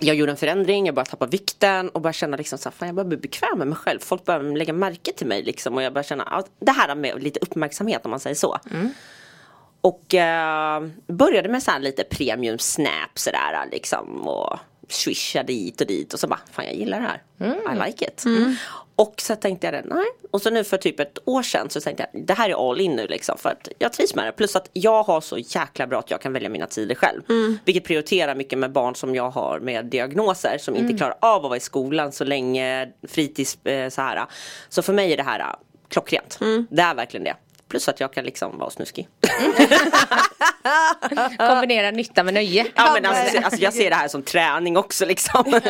Jag 0.00 0.16
gjorde 0.16 0.32
en 0.32 0.36
förändring, 0.36 0.86
jag 0.86 0.94
började 0.94 1.10
tappa 1.10 1.26
vikten 1.26 1.88
och 1.88 2.00
började 2.00 2.18
känna 2.18 2.36
liksom 2.36 2.58
så 2.58 2.68
här, 2.68 2.76
fan 2.76 2.88
jag 2.88 2.94
börjar 2.94 3.08
bli 3.08 3.16
bekväm 3.16 3.58
med 3.58 3.66
mig 3.66 3.76
själv. 3.76 3.98
Folk 4.00 4.24
börjar 4.24 4.56
lägga 4.56 4.72
märke 4.72 5.12
till 5.12 5.26
mig 5.26 5.42
liksom 5.42 5.74
och 5.74 5.82
jag 5.82 5.92
började 5.92 6.08
känna 6.08 6.24
att 6.24 6.46
det 6.60 6.72
här 6.72 6.94
med 6.94 7.22
lite 7.22 7.40
uppmärksamhet 7.40 8.04
om 8.04 8.10
man 8.10 8.20
säger 8.20 8.36
så. 8.36 8.58
Och 9.80 10.14
eh, 10.14 10.82
började 11.06 11.48
med 11.48 11.62
så 11.62 11.70
här 11.70 11.78
lite 11.80 12.04
premium 12.04 12.58
snap 12.58 13.10
sådär 13.14 13.68
liksom 13.72 14.28
och 14.28 14.58
swisha 14.88 15.42
dit 15.42 15.80
och 15.80 15.86
dit 15.86 16.14
och 16.14 16.20
så 16.20 16.26
bara, 16.28 16.40
fan 16.52 16.64
jag 16.64 16.74
gillar 16.74 17.00
det 17.00 17.06
här. 17.06 17.22
I 17.74 17.86
like 17.86 18.04
it. 18.04 18.24
Och 18.98 19.14
så 19.20 19.36
tänkte 19.36 19.66
jag 19.66 19.74
det, 19.74 19.82
nej. 19.94 20.06
Och 20.30 20.42
så 20.42 20.50
nu 20.50 20.64
för 20.64 20.76
typ 20.76 21.00
ett 21.00 21.18
år 21.24 21.42
sedan 21.42 21.70
så 21.70 21.80
tänkte 21.80 22.06
jag, 22.12 22.26
det 22.26 22.34
här 22.34 22.50
är 22.50 22.70
all 22.70 22.80
in 22.80 22.96
nu 22.96 23.06
liksom. 23.06 23.38
För 23.38 23.50
att 23.50 23.68
jag 23.78 23.92
trivs 23.92 24.14
med 24.14 24.26
det. 24.26 24.32
Plus 24.32 24.56
att 24.56 24.70
jag 24.72 25.02
har 25.02 25.20
så 25.20 25.38
jäkla 25.38 25.86
bra 25.86 25.98
att 25.98 26.10
jag 26.10 26.20
kan 26.20 26.32
välja 26.32 26.48
mina 26.48 26.66
tider 26.66 26.94
själv. 26.94 27.22
Vilket 27.64 27.84
prioriterar 27.84 28.34
mycket 28.34 28.58
med 28.58 28.72
barn 28.72 28.94
som 28.94 29.14
jag 29.14 29.30
har 29.30 29.60
med 29.60 29.84
diagnoser 29.86 30.58
som 30.58 30.76
inte 30.76 30.96
klarar 30.98 31.16
av 31.20 31.36
att 31.36 31.42
vara 31.42 31.56
i 31.56 31.60
skolan 31.60 32.12
så 32.12 32.24
länge, 32.24 32.88
fritids 33.08 33.58
eh, 33.64 33.88
så 33.88 34.02
här. 34.02 34.26
Så 34.68 34.82
för 34.82 34.92
mig 34.92 35.12
är 35.12 35.16
det 35.16 35.22
här 35.22 35.40
eh, 35.40 35.46
klockrent. 35.88 36.38
Det 36.70 36.82
är 36.82 36.94
verkligen 36.94 37.24
det. 37.24 37.36
Plus 37.68 37.88
att 37.88 38.00
jag 38.00 38.12
kan 38.12 38.24
liksom 38.24 38.58
vara 38.58 38.70
snuskig. 38.70 39.08
Kombinera 41.38 41.90
nytta 41.90 42.22
med 42.22 42.34
nöje. 42.34 42.66
Ja 42.74 42.90
men 42.94 43.06
alltså, 43.06 43.38
alltså 43.38 43.60
jag 43.62 43.74
ser 43.74 43.90
det 43.90 43.96
här 43.96 44.08
som 44.08 44.22
träning 44.22 44.76
också 44.76 45.06
liksom. 45.06 45.44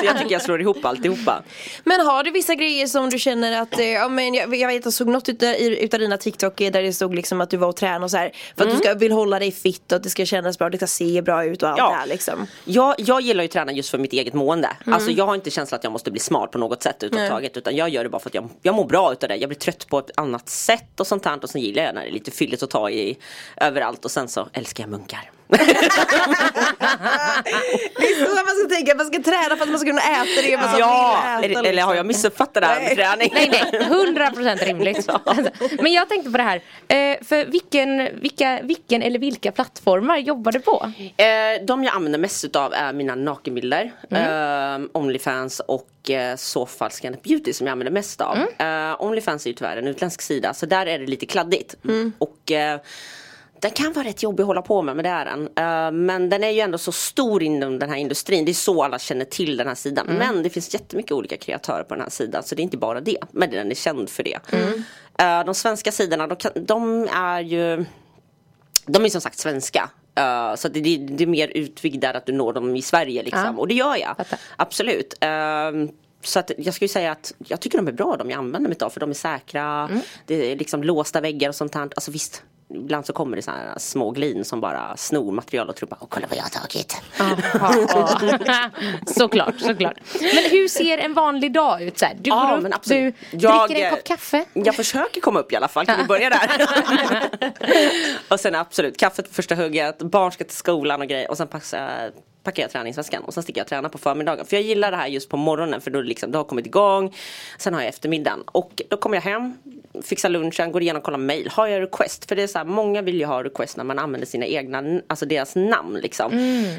Så 0.00 0.04
jag 0.04 0.18
tycker 0.18 0.32
jag 0.32 0.42
slår 0.42 0.60
ihop 0.60 0.84
alltihopa. 0.84 1.42
Men 1.84 2.06
har 2.06 2.24
du 2.24 2.30
vissa 2.30 2.54
grejer 2.54 2.86
som 2.86 3.10
du 3.10 3.18
känner 3.18 3.62
att, 3.62 3.78
eh, 3.78 3.86
ja 3.90 4.08
men 4.08 4.34
jag, 4.34 4.54
jag 4.56 4.68
vet 4.68 4.84
jag 4.84 4.94
såg 4.94 5.08
något 5.08 5.28
utav, 5.28 5.48
i- 5.48 5.84
utav 5.84 6.00
dina 6.00 6.16
TikTok 6.18 6.56
där 6.58 6.82
det 6.82 6.92
stod 6.92 7.14
liksom 7.14 7.40
att 7.40 7.50
du 7.50 7.56
var 7.56 7.68
och 7.68 7.76
tränade 7.76 8.04
och 8.04 8.10
så 8.10 8.16
här 8.16 8.32
För 8.56 8.64
att 8.64 8.70
du 8.70 8.76
ska, 8.76 8.94
vill 8.94 9.12
hålla 9.12 9.38
dig 9.38 9.52
fit 9.52 9.92
och 9.92 9.96
att 9.96 10.02
det 10.02 10.10
ska 10.10 10.26
kännas 10.26 10.58
bra, 10.58 10.70
det 10.70 10.76
ska 10.76 10.86
se 10.86 11.22
bra 11.22 11.44
ut 11.44 11.62
och 11.62 11.68
allt 11.68 11.78
Ja. 11.78 11.88
det 11.88 11.94
här 11.94 12.06
liksom. 12.06 12.46
Jag, 12.64 12.94
jag 12.98 13.20
gillar 13.20 13.42
ju 13.44 13.48
att 13.48 13.52
träna 13.52 13.72
just 13.72 13.90
för 13.90 13.98
mitt 13.98 14.12
eget 14.12 14.34
mående. 14.34 14.68
Alltså 14.86 15.10
jag 15.10 15.26
har 15.26 15.34
inte 15.34 15.50
känslan 15.50 15.76
att 15.78 15.84
jag 15.84 15.92
måste 15.92 16.10
bli 16.10 16.20
smart 16.20 16.50
på 16.50 16.58
något 16.58 16.82
sätt 16.82 17.02
överhuvudtaget. 17.02 17.56
Utan 17.56 17.76
jag 17.76 17.88
gör 17.88 18.04
det 18.04 18.10
bara 18.10 18.20
för 18.20 18.30
att 18.30 18.34
jag, 18.34 18.48
jag 18.62 18.74
mår 18.74 18.84
bra 18.84 19.12
utav 19.12 19.28
det. 19.28 19.36
Jag 19.36 19.48
blir 19.48 19.58
trött 19.58 19.86
på 19.88 19.98
ett 19.98 20.10
annat 20.14 20.48
sätt 20.48 21.00
och 21.00 21.06
sånt 21.06 21.24
här. 21.24 21.38
Och 21.42 21.50
sen 21.50 21.60
gillar 21.60 21.82
jag 21.82 21.94
när 21.94 22.02
det 22.02 22.08
är 22.08 22.12
lite 22.12 22.30
fylligt 22.30 22.62
att 22.62 22.70
ta 22.70 22.90
i 22.90 22.95
överallt. 23.56 24.04
Och 24.04 24.10
sen 24.10 24.28
så 24.28 24.48
älskar 24.52 24.84
jag 24.84 24.90
munkar. 24.90 25.30
Det 25.48 25.56
är 28.06 28.24
så 28.26 28.34
man 28.34 28.56
ska 28.56 28.68
tänka, 28.76 28.94
man 28.94 29.06
ska 29.06 29.22
träna 29.22 29.56
för 29.56 29.62
att 29.62 29.68
man 29.68 29.78
ska 29.78 29.88
kunna 29.88 30.00
äta 30.00 30.42
det 30.42 30.56
man 30.56 30.68
ska 30.68 30.78
Ja, 30.78 31.38
vilja 31.42 31.58
äta, 31.58 31.60
eller, 31.60 31.70
eller 31.70 31.82
har 31.82 31.94
jag 31.94 32.06
liksom. 32.06 32.06
missuppfattat 32.06 32.54
det 32.62 32.66
här 32.66 32.80
med 32.80 32.96
träning? 32.96 33.30
Nej 33.34 33.48
nej, 33.72 33.80
100% 33.82 34.64
rimligt. 34.64 35.08
Alltså, 35.08 35.50
Men 35.82 35.92
jag 35.92 36.08
tänkte 36.08 36.30
på 36.30 36.36
det 36.36 36.42
här. 36.42 36.56
Eh, 36.88 37.24
för 37.24 37.44
vilken, 37.44 38.08
vilka, 38.20 38.60
vilken 38.62 39.02
eller 39.02 39.18
vilka 39.18 39.52
plattformar 39.52 40.16
jobbar 40.18 40.52
du 40.52 40.60
på? 40.60 40.92
Eh, 41.16 41.26
de 41.66 41.84
jag 41.84 41.94
använder 41.94 42.18
mest 42.18 42.44
utav 42.44 42.72
är 42.74 42.92
mina 42.92 43.14
nakenbilder, 43.14 43.92
eh, 44.10 44.78
Onlyfans 44.92 45.60
och 45.60 45.88
så 46.36 46.66
fall 46.66 46.90
Scannet 46.90 47.22
Beauty 47.22 47.52
som 47.52 47.66
jag 47.66 47.72
använder 47.72 47.92
mest 47.92 48.20
av. 48.20 48.36
Eh, 48.58 49.02
Onlyfans 49.02 49.46
är 49.46 49.50
ju 49.50 49.54
tyvärr 49.56 49.76
en 49.76 49.86
utländsk 49.88 50.22
sida 50.22 50.54
så 50.54 50.66
där 50.66 50.86
är 50.86 50.98
det 50.98 51.06
lite 51.06 51.26
kladdigt. 51.26 51.74
Och 52.18 52.52
eh, 52.52 52.80
den 53.60 53.70
kan 53.70 53.92
vara 53.92 54.06
rätt 54.06 54.22
jobbig 54.22 54.42
att 54.42 54.46
hålla 54.46 54.62
på 54.62 54.82
med, 54.82 54.96
men 54.96 55.02
det 55.02 55.08
är 55.08 55.24
den. 55.24 55.42
Eh, 55.56 55.90
men 55.92 56.28
den 56.28 56.44
är 56.44 56.50
ju 56.50 56.60
ändå 56.60 56.78
så 56.78 56.92
stor 56.92 57.42
inom 57.42 57.78
den 57.78 57.90
här 57.90 57.96
industrin. 57.96 58.44
Det 58.44 58.52
är 58.52 58.54
så 58.54 58.82
alla 58.82 58.98
känner 58.98 59.24
till 59.24 59.56
den 59.56 59.66
här 59.66 59.74
sidan. 59.74 60.06
Men 60.06 60.42
det 60.42 60.50
finns 60.50 60.74
jättemycket 60.74 61.12
olika 61.12 61.36
kreatörer 61.36 61.84
på 61.84 61.94
den 61.94 62.02
här 62.02 62.10
sidan. 62.10 62.42
Så 62.42 62.54
det 62.54 62.60
är 62.60 62.64
inte 62.64 62.76
bara 62.76 63.00
det. 63.00 63.18
Men 63.30 63.50
den 63.50 63.70
är 63.70 63.74
känd 63.74 64.10
för 64.10 64.22
det. 64.22 64.38
Eh, 65.18 65.44
de 65.44 65.54
svenska 65.54 65.92
sidorna, 65.92 66.26
de, 66.26 66.36
kan, 66.36 66.52
de 66.54 67.08
är 67.12 67.40
ju 67.40 67.84
de 68.86 69.04
är 69.04 69.08
som 69.08 69.20
sagt 69.20 69.38
svenska. 69.38 69.90
Uh, 70.20 70.56
så 70.56 70.68
det, 70.68 70.80
det, 70.80 70.96
det 70.96 71.24
är 71.24 71.28
mer 71.28 71.48
utvidgat 71.48 72.00
där 72.00 72.14
att 72.14 72.26
du 72.26 72.32
når 72.32 72.52
dem 72.52 72.76
i 72.76 72.82
Sverige 72.82 73.22
liksom. 73.22 73.44
Ja. 73.44 73.60
Och 73.60 73.68
det 73.68 73.74
gör 73.74 73.96
jag. 73.96 74.16
Fattar. 74.16 74.38
Absolut. 74.56 75.14
Ehm, 75.20 75.88
så 76.22 76.38
att 76.38 76.50
jag 76.58 76.74
skulle 76.74 76.88
säga 76.88 77.12
att 77.12 77.34
jag 77.38 77.60
tycker 77.60 77.78
de 77.78 77.88
är 77.88 77.92
bra 77.92 78.16
de 78.16 78.30
jag 78.30 78.38
använder 78.38 78.68
mig 78.68 78.78
av 78.80 78.90
för 78.90 79.00
de 79.00 79.10
är 79.10 79.14
säkra. 79.14 79.90
Det 80.26 80.52
är 80.52 80.56
liksom 80.56 80.82
låsta 80.82 81.20
väggar 81.20 81.48
och 81.48 81.54
sånt 81.54 81.74
här. 81.74 81.82
Alltså 81.82 82.10
visst, 82.10 82.42
ibland 82.74 83.06
så 83.06 83.12
kommer 83.12 83.36
det 83.36 83.42
så 83.42 83.50
här 83.50 83.78
små 83.78 84.10
glin 84.10 84.44
som 84.44 84.60
bara 84.60 84.96
snor 84.96 85.32
material 85.32 85.68
och 85.68 85.76
tror 85.76 85.88
bara 85.88 85.98
Åh, 86.00 86.06
kolla 86.10 86.26
vad 86.26 86.38
jag 86.38 86.42
har 86.42 86.50
tagit. 86.50 87.02
Såklart, 89.06 89.60
såklart. 89.60 89.96
Men 90.20 90.50
hur 90.50 90.68
ser 90.68 90.98
en 90.98 91.14
vanlig 91.14 91.52
dag 91.52 91.82
ut? 91.82 91.98
Så 91.98 92.04
här, 92.04 92.14
du 92.20 92.30
Ja, 92.30 92.58
går 92.60 92.68
upp, 92.68 92.82
du. 92.84 93.12
Jag, 93.30 93.68
dricker 93.68 93.82
en 93.82 93.92
eh, 93.92 93.96
kopp 93.96 94.04
kaffe. 94.04 94.44
Jag 94.52 94.74
försöker 94.74 95.20
komma 95.20 95.40
upp 95.40 95.52
i 95.52 95.56
alla 95.56 95.68
fall, 95.68 95.86
kan 95.86 95.98
vi 95.98 96.04
börja 96.04 96.30
där? 96.30 96.50
och 98.30 98.40
sen 98.40 98.54
absolut, 98.54 98.96
kaffet 98.98 99.28
på 99.28 99.34
första 99.34 99.54
hugget, 99.54 99.98
barn 99.98 100.32
ska 100.32 100.44
till 100.44 100.56
skolan 100.56 101.00
och 101.00 101.06
grejer 101.08 101.30
och 101.30 101.36
sen 101.36 101.48
passar 101.48 102.10
packar 102.46 102.62
jag 102.62 102.70
träningsväskan 102.70 103.24
och 103.24 103.34
sen 103.34 103.42
sticker 103.42 103.60
jag 103.60 103.64
och 103.64 103.68
tränar 103.68 103.88
på 103.88 103.98
förmiddagen. 103.98 104.46
För 104.46 104.56
jag 104.56 104.62
gillar 104.62 104.90
det 104.90 104.96
här 104.96 105.06
just 105.06 105.28
på 105.28 105.36
morgonen 105.36 105.80
för 105.80 105.90
då 105.90 106.00
liksom, 106.00 106.30
det 106.30 106.38
har 106.38 106.44
kommit 106.44 106.66
igång. 106.66 107.14
Sen 107.58 107.74
har 107.74 107.80
jag 107.80 107.88
eftermiddagen 107.88 108.42
och 108.46 108.82
då 108.88 108.96
kommer 108.96 109.16
jag 109.16 109.22
hem, 109.22 109.54
fixar 110.02 110.28
lunchen, 110.28 110.72
går 110.72 110.82
igenom 110.82 111.00
och 111.00 111.04
kollar 111.04 111.18
mail. 111.18 111.48
Har 111.52 111.66
jag 111.66 111.82
request? 111.82 112.28
För 112.28 112.36
det 112.36 112.42
är 112.42 112.46
så 112.46 112.58
här, 112.58 112.64
många 112.64 113.02
vill 113.02 113.18
ju 113.18 113.24
ha 113.24 113.44
request 113.44 113.76
när 113.76 113.84
man 113.84 113.98
använder 113.98 114.26
sina 114.26 114.46
egna, 114.46 115.00
alltså 115.06 115.26
deras 115.26 115.56
namn 115.56 115.98
liksom. 116.02 116.32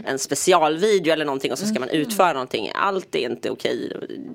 En 0.05 0.19
specialvideo 0.19 1.13
eller 1.13 1.25
någonting 1.25 1.51
och 1.51 1.59
så 1.59 1.65
ska 1.65 1.79
man 1.79 1.89
utföra 1.89 2.33
någonting. 2.33 2.71
Allt 2.75 3.15
är 3.15 3.19
inte 3.19 3.49
okej. 3.49 3.91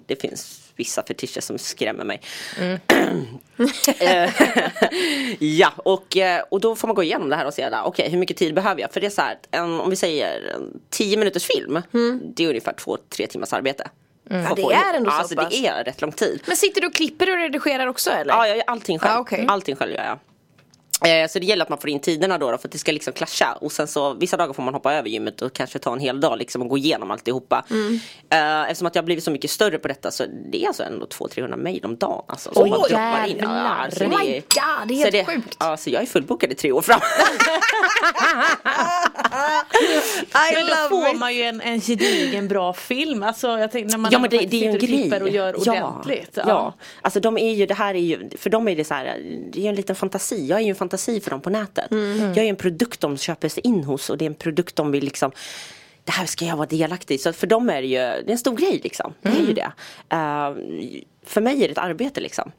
Det 0.07 0.17
finns 0.17 0.62
vissa 0.77 1.03
fetischer 1.03 1.41
som 1.41 1.59
skrämmer 1.59 2.05
mig. 2.05 2.21
Eh, 4.01 4.31
ja, 5.39 5.73
och, 5.77 6.17
eh, 6.17 6.43
och 6.51 6.61
då 6.61 6.77
får 6.77 6.89
man 6.89 6.95
gå 6.95 7.03
igenom 7.03 7.29
det 7.29 7.37
här 7.37 7.47
och 7.47 7.55
se 7.55 7.71
okej 7.85 8.11
hur 8.11 8.19
mycket 8.19 8.37
tid 8.37 8.55
behöver 8.55 8.81
jag? 8.81 8.93
För 8.93 9.01
det 9.01 9.07
är 9.07 9.11
så 9.11 9.21
här, 9.21 9.39
en, 9.51 9.81
om 9.81 9.91
vi 9.91 9.97
säger 9.97 10.55
en 10.55 10.81
10 10.91 11.17
minuters 11.17 11.47
film, 11.47 11.83
det 12.35 12.45
är 12.45 12.49
ungefär 12.49 12.73
2-3 12.73 13.27
timmars 13.27 13.53
arbete. 13.53 13.83
Att 13.85 13.91
Ja, 14.31 14.55
det 14.55 14.63
är 14.63 14.95
ändå 14.95 15.11
så 15.11 15.17
alltså, 15.17 15.35
pass. 15.37 15.49
det 15.51 15.67
är 15.67 15.85
rätt 15.85 16.01
lång 16.01 16.13
tid. 16.13 16.43
Men 16.47 16.57
sitter 16.57 16.81
du 16.81 16.87
och 16.87 16.95
klipper 16.95 17.33
och 17.33 17.39
redigerar 17.39 17.87
också 17.87 18.11
eller? 18.11 18.33
Ja, 18.35 18.47
jag 18.47 18.57
gör 18.57 18.65
allting 18.67 18.99
själv. 18.99 19.13
Ja, 19.13 19.21
okej. 19.21 19.45
Allting 19.49 19.77
själv 19.77 19.93
gör 19.93 20.05
jag. 20.05 20.19
Eh, 21.07 21.29
Så 21.29 21.39
det 21.39 21.47
gäller 21.47 21.63
att 21.63 21.69
man 21.69 21.79
får 21.79 21.91
in 21.91 22.01
tiderna 22.01 22.39
då, 22.39 22.51
då 22.51 22.59
för 22.59 22.69
att 22.69 22.73
det 22.73 22.79
ska 22.79 22.93
liksom 22.93 23.13
clasha 23.13 23.53
och 23.61 23.73
sen 23.73 23.89
så 23.89 24.15
vissa 24.15 24.37
dagar 24.37 24.53
får 24.53 24.63
man 24.63 24.75
hoppa 24.75 24.95
över 24.95 25.09
gymmet 25.09 25.43
och 25.43 25.53
kanske 25.53 25.79
ta 25.79 25.93
en 25.93 26.01
hel 26.01 26.21
dag 26.21 26.39
liksom 26.39 26.63
och 26.63 26.69
gå 26.69 26.79
igenom 26.79 27.11
alltihopa. 27.11 27.65
Mm. 27.71 28.01
Eh, 28.31 28.63
Eftersom 28.63 28.87
att 28.87 28.95
jag 28.95 29.03
har 29.03 29.07
blivit 29.07 29.25
så 29.25 29.31
mycket 29.31 29.51
större 29.51 29.79
på 29.79 29.89
detta 29.89 30.11
så 30.11 30.25
det 30.53 30.63
är 30.63 30.67
alltså 30.67 30.83
ändå 30.83 31.07
200-300 31.07 31.57
mejl 31.57 31.85
om 31.85 31.97
dagen 31.97 32.23
alltså, 32.27 32.55
som 32.55 32.63
Oj, 32.63 32.71
man 32.71 32.81
droppar 32.81 33.27
in. 33.27 33.37
jävlar. 33.37 33.77
alltså, 33.85 34.05
Oh 34.05 34.09
my 34.25 34.33
God, 34.41 34.89
det 34.89 34.95
är 34.95 35.13
helt 35.13 35.27
sjukt. 35.29 35.57
Ja, 35.61 35.77
så 35.77 35.91
jag 35.91 36.03
är 36.03 36.07
fullbokad 36.07 36.53
i 36.53 36.55
tre 36.55 36.73
år 36.73 36.83
fram. 36.83 37.01
I 40.51 40.55
Men 40.55 40.67
då 40.67 40.89
får 40.89 41.09
it. 41.09 41.19
man 41.19 41.35
ju 41.35 41.43
en, 41.43 41.61
en 41.61 41.81
gedigen 41.81 42.49
bra 42.49 42.73
film. 42.73 43.23
Alltså 43.23 43.59
jag 43.59 43.73
tänkte 43.73 43.91
när 43.97 43.99
man 43.99 44.13
Ja 44.13 44.19
men 44.19 44.31
det, 44.31 44.39
det 44.39 44.57
är 44.57 44.61
ju 44.61 44.69
en 44.69 44.79
grej. 45.11 45.23
och 45.23 45.29
gör 45.29 45.55
ja, 45.65 45.73
ordentligt. 45.89 46.39
Ja. 46.47 46.75
alltså 47.03 47.21
de 47.21 47.39
är 47.39 47.53
ju, 47.55 47.67
det 47.67 47.75
här 47.75 47.95
är 47.95 47.99
ju, 47.99 48.31
för 48.39 48.51
dem 48.51 48.69
är 48.69 48.77
det 48.77 48.85
så 48.85 48.95
här, 48.95 49.05
det 49.53 49.59
är 49.59 49.63
ju 49.63 49.69
en 49.69 49.75
liten 49.75 49.97
fantasi. 49.97 50.47
Jag 50.47 50.59
är 50.61 50.63
ju 50.65 50.71
en 50.71 50.77
fantasi 50.77 50.92
för 50.99 51.31
dem 51.31 51.41
på 51.41 51.51
nätet. 51.51 51.91
Mm. 51.91 52.19
Jag 52.21 52.39
är 52.39 52.45
en 52.51 52.57
produkt 52.57 53.01
de 53.01 53.17
köper 53.19 53.49
sig 53.49 53.67
in 53.67 53.85
hos 53.85 54.11
och 54.11 54.19
det 54.19 54.25
är 54.25 54.27
en 54.27 54.35
produkt 54.35 54.77
de 54.77 54.91
vill 54.93 55.05
liksom 55.05 55.33
det 56.05 56.13
här 56.13 56.27
ska 56.27 56.45
jag 56.45 56.57
vara 56.57 56.67
delaktig 56.67 57.15
i. 57.15 57.19
Så 57.19 57.33
för 57.33 57.47
dem 57.47 57.71
är 57.71 57.83
det 57.83 57.89
ju, 57.89 57.95
det 57.97 58.27
är 58.27 58.31
en 58.31 58.39
stor 58.39 58.57
grej 58.57 58.81
liksom. 58.85 59.15
Det 59.23 59.29
är 59.29 59.33
Mm. 59.33 59.47
ju 59.47 59.53
det. 59.53 59.73
Eh, 60.11 60.53
för 61.27 61.41
mig 61.41 61.55
är 61.65 61.69
det 61.69 61.73
ett 61.73 61.79
arbete 61.79 62.21
liksom. 62.21 62.53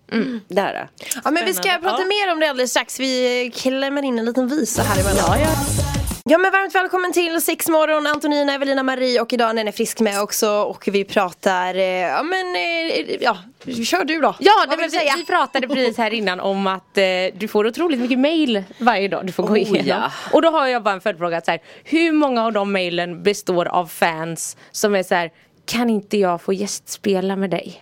Det 0.48 0.62
är 0.62 0.74
det. 0.74 0.88
Ja 1.24 1.32
men 1.32 1.46
vi 1.46 1.54
ska 1.54 1.70
prata 1.82 2.02
Ja. 2.02 2.08
mer 2.08 2.32
om 2.34 2.40
det 2.40 2.50
alldeles 2.50 2.72
strax. 2.72 3.00
Vi 3.00 3.52
klämmer 3.56 4.04
in 4.04 4.20
en 4.20 4.26
liten 4.26 4.48
visa 4.48 4.82
här 4.84 5.02
emellan. 5.02 5.26
Ja, 5.28 5.38
ja. 5.40 6.03
Men 6.26 6.52
varmt 6.52 6.76
välkommen 6.76 7.14
till 7.14 7.42
Sex 7.42 7.70
morgon, 7.70 8.08
Antonina, 8.08 8.54
Evelina, 8.54 8.84
Marie 8.84 9.22
och 9.22 9.34
idag 9.34 9.60
är 9.60 9.72
Frisk 9.72 10.00
med 10.00 10.22
också 10.22 10.50
och 10.50 10.88
vi 10.88 11.04
pratar, 11.04 11.76
eh, 11.76 11.84
ja 11.84 12.24
men, 12.24 12.56
eh, 12.56 13.18
ja, 13.22 13.38
kör 13.86 14.04
du 14.04 14.22
då. 14.22 14.36
Ja, 14.40 14.66
det 14.70 14.76
vill 14.78 14.92
säga? 14.92 15.14
vi 15.18 15.26
pratade 15.26 15.68
precis 15.68 15.98
här 15.98 16.14
innan 16.14 16.40
om 16.40 16.68
att 16.68 16.98
eh, 16.98 17.04
du 17.34 17.48
får 17.48 17.68
otroligt 17.68 18.00
mycket 18.00 18.20
mail 18.20 18.64
varje 18.78 19.08
dag 19.08 19.26
du 19.26 19.32
får 19.32 19.44
gå 19.44 19.54
Oh, 19.54 19.60
igenom. 19.60 19.86
ja. 19.88 20.12
Och 20.32 20.42
då 20.42 20.50
har 20.50 20.68
jag 20.68 20.84
bara 20.84 20.94
en 20.94 21.02
följdfråga 21.02 21.42
så 21.42 21.52
här, 21.52 21.60
hur 21.84 22.12
många 22.12 22.46
av 22.46 22.54
de 22.54 22.72
mailen 22.72 23.24
består 23.24 23.66
av 23.66 23.86
fans 23.86 24.58
som 24.72 24.96
är 24.96 25.04
så 25.04 25.16
här 25.16 25.32
kan 25.66 25.90
inte 25.90 26.18
jag 26.18 26.42
få 26.42 26.54
gästspela 26.54 27.36
med 27.36 27.50
dig? 27.50 27.82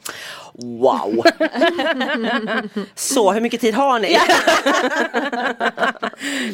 Wow! 0.53 1.23
så 2.95 3.31
hur 3.31 3.41
mycket 3.41 3.61
tid 3.61 3.73
har 3.73 3.99
ni? 3.99 4.07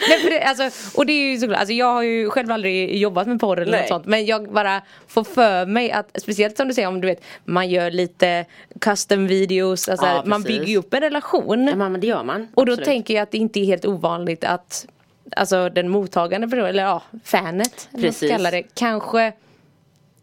Nej, 0.10 0.20
för 0.20 0.30
det, 0.30 0.44
alltså, 0.44 0.98
och 0.98 1.06
det 1.06 1.14
är 1.14 1.32
ju 1.32 1.38
såklart, 1.38 1.60
alltså, 1.60 1.74
jag 1.74 1.94
har 1.94 2.02
ju 2.02 2.30
själv 2.30 2.52
aldrig 2.52 2.98
jobbat 2.98 3.28
med 3.28 3.40
porr 3.40 3.60
eller 3.60 3.72
Nej. 3.72 3.82
något 3.82 3.88
sånt 3.88 4.06
Men 4.06 4.26
jag 4.26 4.52
bara 4.52 4.82
får 5.08 5.24
för 5.24 5.66
mig 5.66 5.92
att, 5.92 6.22
speciellt 6.22 6.58
som 6.58 6.68
du 6.68 6.74
säger 6.74 6.88
om 6.88 7.02
du 7.02 7.08
vet 7.08 7.24
Man 7.46 7.70
gör 7.70 7.92
lite 7.92 8.46
custom 8.80 9.28
videos, 9.28 9.90
alltså, 9.90 10.06
Ja, 10.06 10.24
man 10.26 10.44
bygger 10.44 10.66
ju 10.66 10.78
upp 10.78 10.94
en 10.94 11.02
relation 11.02 11.68
Ja, 11.68 11.76
men 11.76 12.02
det 12.02 12.08
gör 12.08 12.24
man. 12.24 12.48
Och 12.54 12.66
då 12.66 12.72
Absolut. 12.72 12.86
tänker 12.86 13.14
jag 13.14 13.24
att 13.24 13.32
det 13.32 13.38
inte 13.38 13.60
är 13.60 13.66
helt 13.66 13.86
ovanligt 13.86 14.44
att 14.44 14.88
Alltså 15.36 15.70
den 15.70 15.90
mottagande 15.90 16.48
personen, 16.48 16.66
eller 16.66 16.84
ja, 16.84 17.02
fanet 17.24 17.90
eller 18.22 18.52
det, 18.52 18.64
kanske 18.74 19.34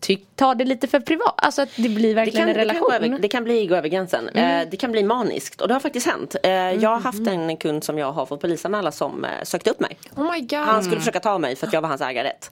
tyck, 0.04 0.36
tar 0.36 0.54
det 0.54 0.64
lite 0.64 0.88
för 0.88 1.00
privat, 1.00 1.34
alltså 1.36 1.62
att 1.62 1.68
det 1.76 1.88
blir 1.88 2.08
Det 2.08 2.14
verkligen 2.14 2.40
kan, 2.40 2.48
en 2.48 2.54
det, 2.68 2.74
kan 2.74 2.88
relation. 2.88 3.10
över, 3.10 3.18
det 3.22 3.28
kan 3.28 3.44
bli 3.44 3.66
gå 3.66 3.74
över 3.74 3.88
gränsen. 3.88 4.28
Eh, 4.28 4.68
det 4.70 4.76
kan 4.76 4.92
bli 4.92 5.02
maniskt 5.02 5.60
och 5.60 5.68
det 5.68 5.74
har 5.74 5.80
faktiskt 5.80 6.06
hänt. 6.06 6.36
Eh, 6.42 6.50
Jag 6.52 6.90
har 6.90 7.00
haft 7.00 7.26
en 7.26 7.56
kund 7.56 7.84
som 7.84 7.98
jag 7.98 8.12
har 8.12 8.26
fått 8.26 8.40
polisanmäla 8.40 8.92
som 8.92 9.24
eh, 9.24 9.30
sökte 9.42 9.70
upp 9.70 9.80
mig. 9.80 9.98
Oh 10.16 10.32
my 10.32 10.40
god. 10.40 10.58
Han 10.58 10.82
skulle 10.84 10.98
försöka 11.00 11.20
ta 11.20 11.38
mig 11.38 11.56
för 11.56 11.66
att 11.66 11.72
jag 11.72 11.80
var 11.80 11.88
hans 11.88 12.00
ägarrätt. 12.00 12.50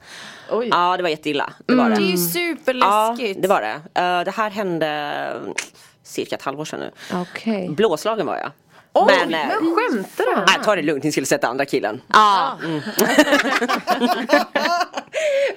Oj. 0.50 0.68
Ja 0.70 0.96
det 0.96 1.02
var 1.02 1.10
jätteilla. 1.10 1.52
Det 1.66 1.74
var 1.74 1.88
Det 1.88 1.94
är 1.96 2.00
det. 2.00 2.06
ju 2.06 2.10
Ja 2.12 2.16
superläskigt. 2.18 3.42
det 3.42 3.48
var 3.48 3.60
det. 3.60 3.74
Eh, 4.00 4.24
Det 4.24 4.30
här 4.30 4.50
hände 4.50 4.86
mm, 4.86 5.54
cirka 6.04 6.36
ett 6.36 6.42
halvår 6.42 6.64
sedan 6.64 6.80
nu. 6.80 6.90
Okej. 7.14 7.68
Blåslagen 7.70 8.26
var 8.26 8.36
jag. 8.36 8.50
Oj, 8.94 9.04
men, 9.18 9.30
men, 9.30 9.40
eh, 9.40 9.48
skämtar 9.48 10.24
du? 10.24 10.36
Nej, 10.46 10.56
ta 10.64 10.76
det 10.76 10.82
lugnt, 10.82 11.04
ni 11.04 11.12
skulle 11.12 11.26
sätta 11.26 11.48
andra 11.48 11.64
killen. 11.64 12.00
Ja, 12.12 12.58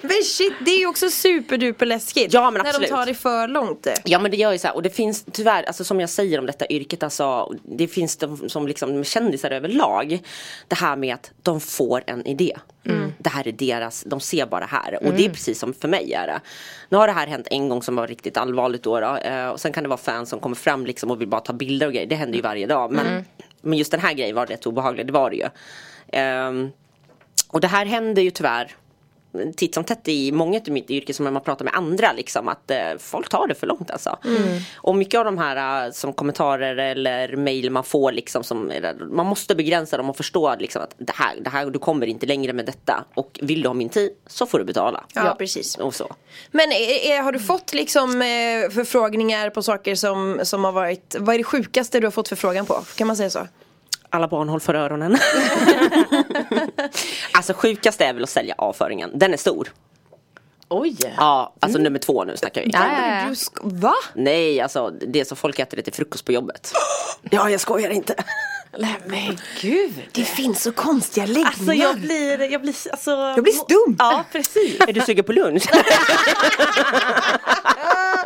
Men 0.02 0.22
shit, 0.24 0.52
det 0.64 0.70
är 0.70 0.78
ju 0.78 0.86
också 0.86 1.10
superduper 1.10 1.86
läskigt. 1.86 2.32
Ja, 2.32 2.50
men 2.50 2.62
När 2.62 2.68
absolut. 2.68 2.88
de 2.90 2.94
tar 2.96 3.06
det 3.06 3.14
för 3.14 3.48
långt. 3.48 3.86
Ja 4.04 4.18
men 4.18 4.30
det 4.30 4.36
gör 4.36 4.52
ju 4.52 4.58
så 4.58 4.66
här 4.66 4.74
och 4.74 4.82
det 4.82 4.90
finns 4.90 5.24
tyvärr, 5.32 5.62
alltså 5.62 5.84
som 5.84 6.00
jag 6.00 6.10
säger 6.10 6.38
om 6.38 6.46
detta 6.46 6.66
yrket 6.66 7.02
alltså 7.02 7.54
Det 7.62 7.88
finns 7.88 8.16
de 8.16 8.48
som 8.48 8.66
liksom 8.68 9.04
kändisar 9.04 9.50
överlag 9.50 10.20
Det 10.68 10.76
här 10.76 10.96
med 10.96 11.14
att 11.14 11.30
de 11.42 11.60
får 11.60 12.02
en 12.06 12.26
idé. 12.26 12.56
Det 13.18 13.28
här 13.30 13.48
är 13.48 13.52
deras, 13.52 14.02
de 14.06 14.20
ser 14.20 14.46
bara 14.46 14.64
här. 14.64 15.06
Och 15.06 15.12
det 15.14 15.24
är 15.24 15.30
precis 15.30 15.58
som 15.58 15.74
för 15.74 15.88
mig 15.88 16.12
är 16.12 16.26
det. 16.26 16.40
Nu 16.88 16.96
har 16.96 17.06
det 17.06 17.12
här 17.12 17.26
hänt 17.26 17.46
en 17.50 17.68
gång 17.68 17.82
som 17.82 17.96
var 17.96 18.06
riktigt 18.06 18.36
allvarligt 18.36 18.82
då, 18.82 19.00
då 19.00 19.16
eh, 19.16 19.48
och 19.48 19.60
sen 19.60 19.72
kan 19.72 19.82
det 19.82 19.88
vara 19.88 19.98
fans 19.98 20.30
som 20.30 20.40
kommer 20.40 20.56
fram 20.56 20.86
liksom 20.86 21.10
och 21.10 21.20
vill 21.20 21.28
bara 21.28 21.40
ta 21.40 21.52
bilder 21.52 21.86
och 21.86 21.92
grejer. 21.92 22.06
Det 22.06 22.14
händer 22.14 22.36
ju 22.36 22.42
varje 22.42 22.66
dag 22.66 22.92
men, 22.92 23.24
men 23.60 23.78
just 23.78 23.90
den 23.90 24.00
här 24.00 24.12
grejen 24.12 24.34
var 24.36 24.46
rätt 24.46 24.66
obehaglig, 24.66 25.06
det 25.06 25.12
var 25.12 25.30
det 25.30 25.36
ju. 25.36 25.48
Ehm, 26.12 26.70
Och 27.48 27.60
det 27.60 27.66
här 27.68 27.86
händer 27.86 28.22
ju 28.22 28.30
tyvärr 28.30 28.74
titt 29.56 29.74
som 29.74 29.84
tätt 29.84 30.08
i 30.08 30.32
många 30.32 30.60
av 30.66 30.72
mitt 30.72 30.90
yrke 30.90 31.14
som 31.14 31.24
när 31.24 31.30
man 31.30 31.42
pratar 31.42 31.64
med 31.64 31.74
andra 31.74 32.12
liksom 32.12 32.48
att 32.48 32.70
eh, 32.70 32.78
folk 32.98 33.28
tar 33.28 33.46
det 33.48 33.54
för 33.54 33.66
långt 33.66 33.90
alltså. 33.90 34.18
Och 34.74 34.96
mycket 34.96 35.18
av 35.18 35.24
de 35.24 35.38
här 35.38 35.86
eh, 35.86 35.92
som 35.92 36.12
kommentarer 36.12 36.76
eller 36.76 37.36
mail 37.36 37.70
man 37.70 37.84
får 37.84 38.12
liksom 38.12 38.44
som 38.44 38.72
man 39.10 39.26
måste 39.26 39.54
begränsa 39.54 39.96
dem 39.96 40.10
och 40.10 40.16
förstå 40.16 40.54
liksom 40.58 40.82
att 40.82 40.94
det 40.98 41.12
här, 41.16 41.36
det 41.40 41.50
här, 41.50 41.70
du 41.70 41.78
kommer 41.78 42.06
inte 42.06 42.26
längre 42.26 42.52
med 42.52 42.66
detta 42.66 43.04
och 43.14 43.38
vill 43.42 43.62
du 43.62 43.68
ha 43.68 43.74
min 43.74 43.88
tid 43.88 44.10
så 44.26 44.46
får 44.46 44.58
du 44.58 44.64
betala. 44.64 45.04
Ja, 45.14 45.36
precis. 45.38 45.76
Och 45.76 45.94
så. 45.94 46.14
Men 46.50 46.72
är, 46.72 47.12
är, 47.12 47.22
har 47.22 47.32
du 47.32 47.38
fått 47.38 47.74
liksom 47.74 48.22
eh, 48.22 48.70
förfrågningar 48.70 49.50
på 49.50 49.62
saker 49.62 49.94
som, 49.94 50.40
som 50.42 50.64
har 50.64 50.72
varit, 50.72 51.16
vad 51.18 51.34
är 51.34 51.38
det 51.38 51.44
sjukaste 51.44 52.00
du 52.00 52.06
har 52.06 52.10
fått 52.10 52.28
förfrågan 52.28 52.66
på? 52.66 52.84
Kan 52.96 53.06
man 53.06 53.16
säga 53.16 53.30
så? 53.30 53.46
Alla 54.16 54.28
barn 54.28 54.48
håll 54.48 54.60
för 54.60 54.74
öronen. 54.74 55.18
alltså 57.32 57.52
sjukast 57.54 58.00
är 58.00 58.12
väl 58.12 58.22
att 58.22 58.30
sälja 58.30 58.54
avföringen. 58.58 59.10
Den 59.14 59.32
är 59.32 59.36
stor. 59.36 59.72
Oj. 60.68 60.96
Ja, 61.16 61.54
alltså 61.60 61.78
nummer 61.78 61.98
två 61.98 62.24
nu 62.24 62.36
snackar 62.36 62.62
vi. 62.62 62.70
Sk- 62.70 63.58
va? 63.62 63.94
Nej, 64.14 64.60
alltså 64.60 64.90
det 64.90 65.20
är 65.20 65.24
så 65.24 65.36
folk 65.36 65.58
äter 65.58 65.76
det 65.76 65.82
till 65.82 65.92
frukost 65.92 66.24
på 66.24 66.32
jobbet. 66.32 66.72
Ja, 67.30 67.50
jag 67.50 67.60
skojar 67.60 67.90
inte. 67.90 68.14
Nej 68.78 68.96
men 69.06 69.38
gud. 69.60 69.92
Det 70.12 70.24
finns 70.24 70.62
så 70.62 70.72
konstiga 70.72 71.26
läggningar. 71.26 71.48
Alltså 71.48 71.72
jag 71.72 72.00
blir, 72.00 72.52
jag 72.52 72.60
blir, 72.60 72.74
alltså. 72.90 73.10
Jag 73.10 73.42
blir 73.42 73.52
stum. 73.52 73.96
Ja 73.98 74.24
precis. 74.32 74.80
Är 74.80 74.92
du 74.92 75.00
sugen 75.00 75.24
på 75.24 75.32
lunch? 75.32 75.68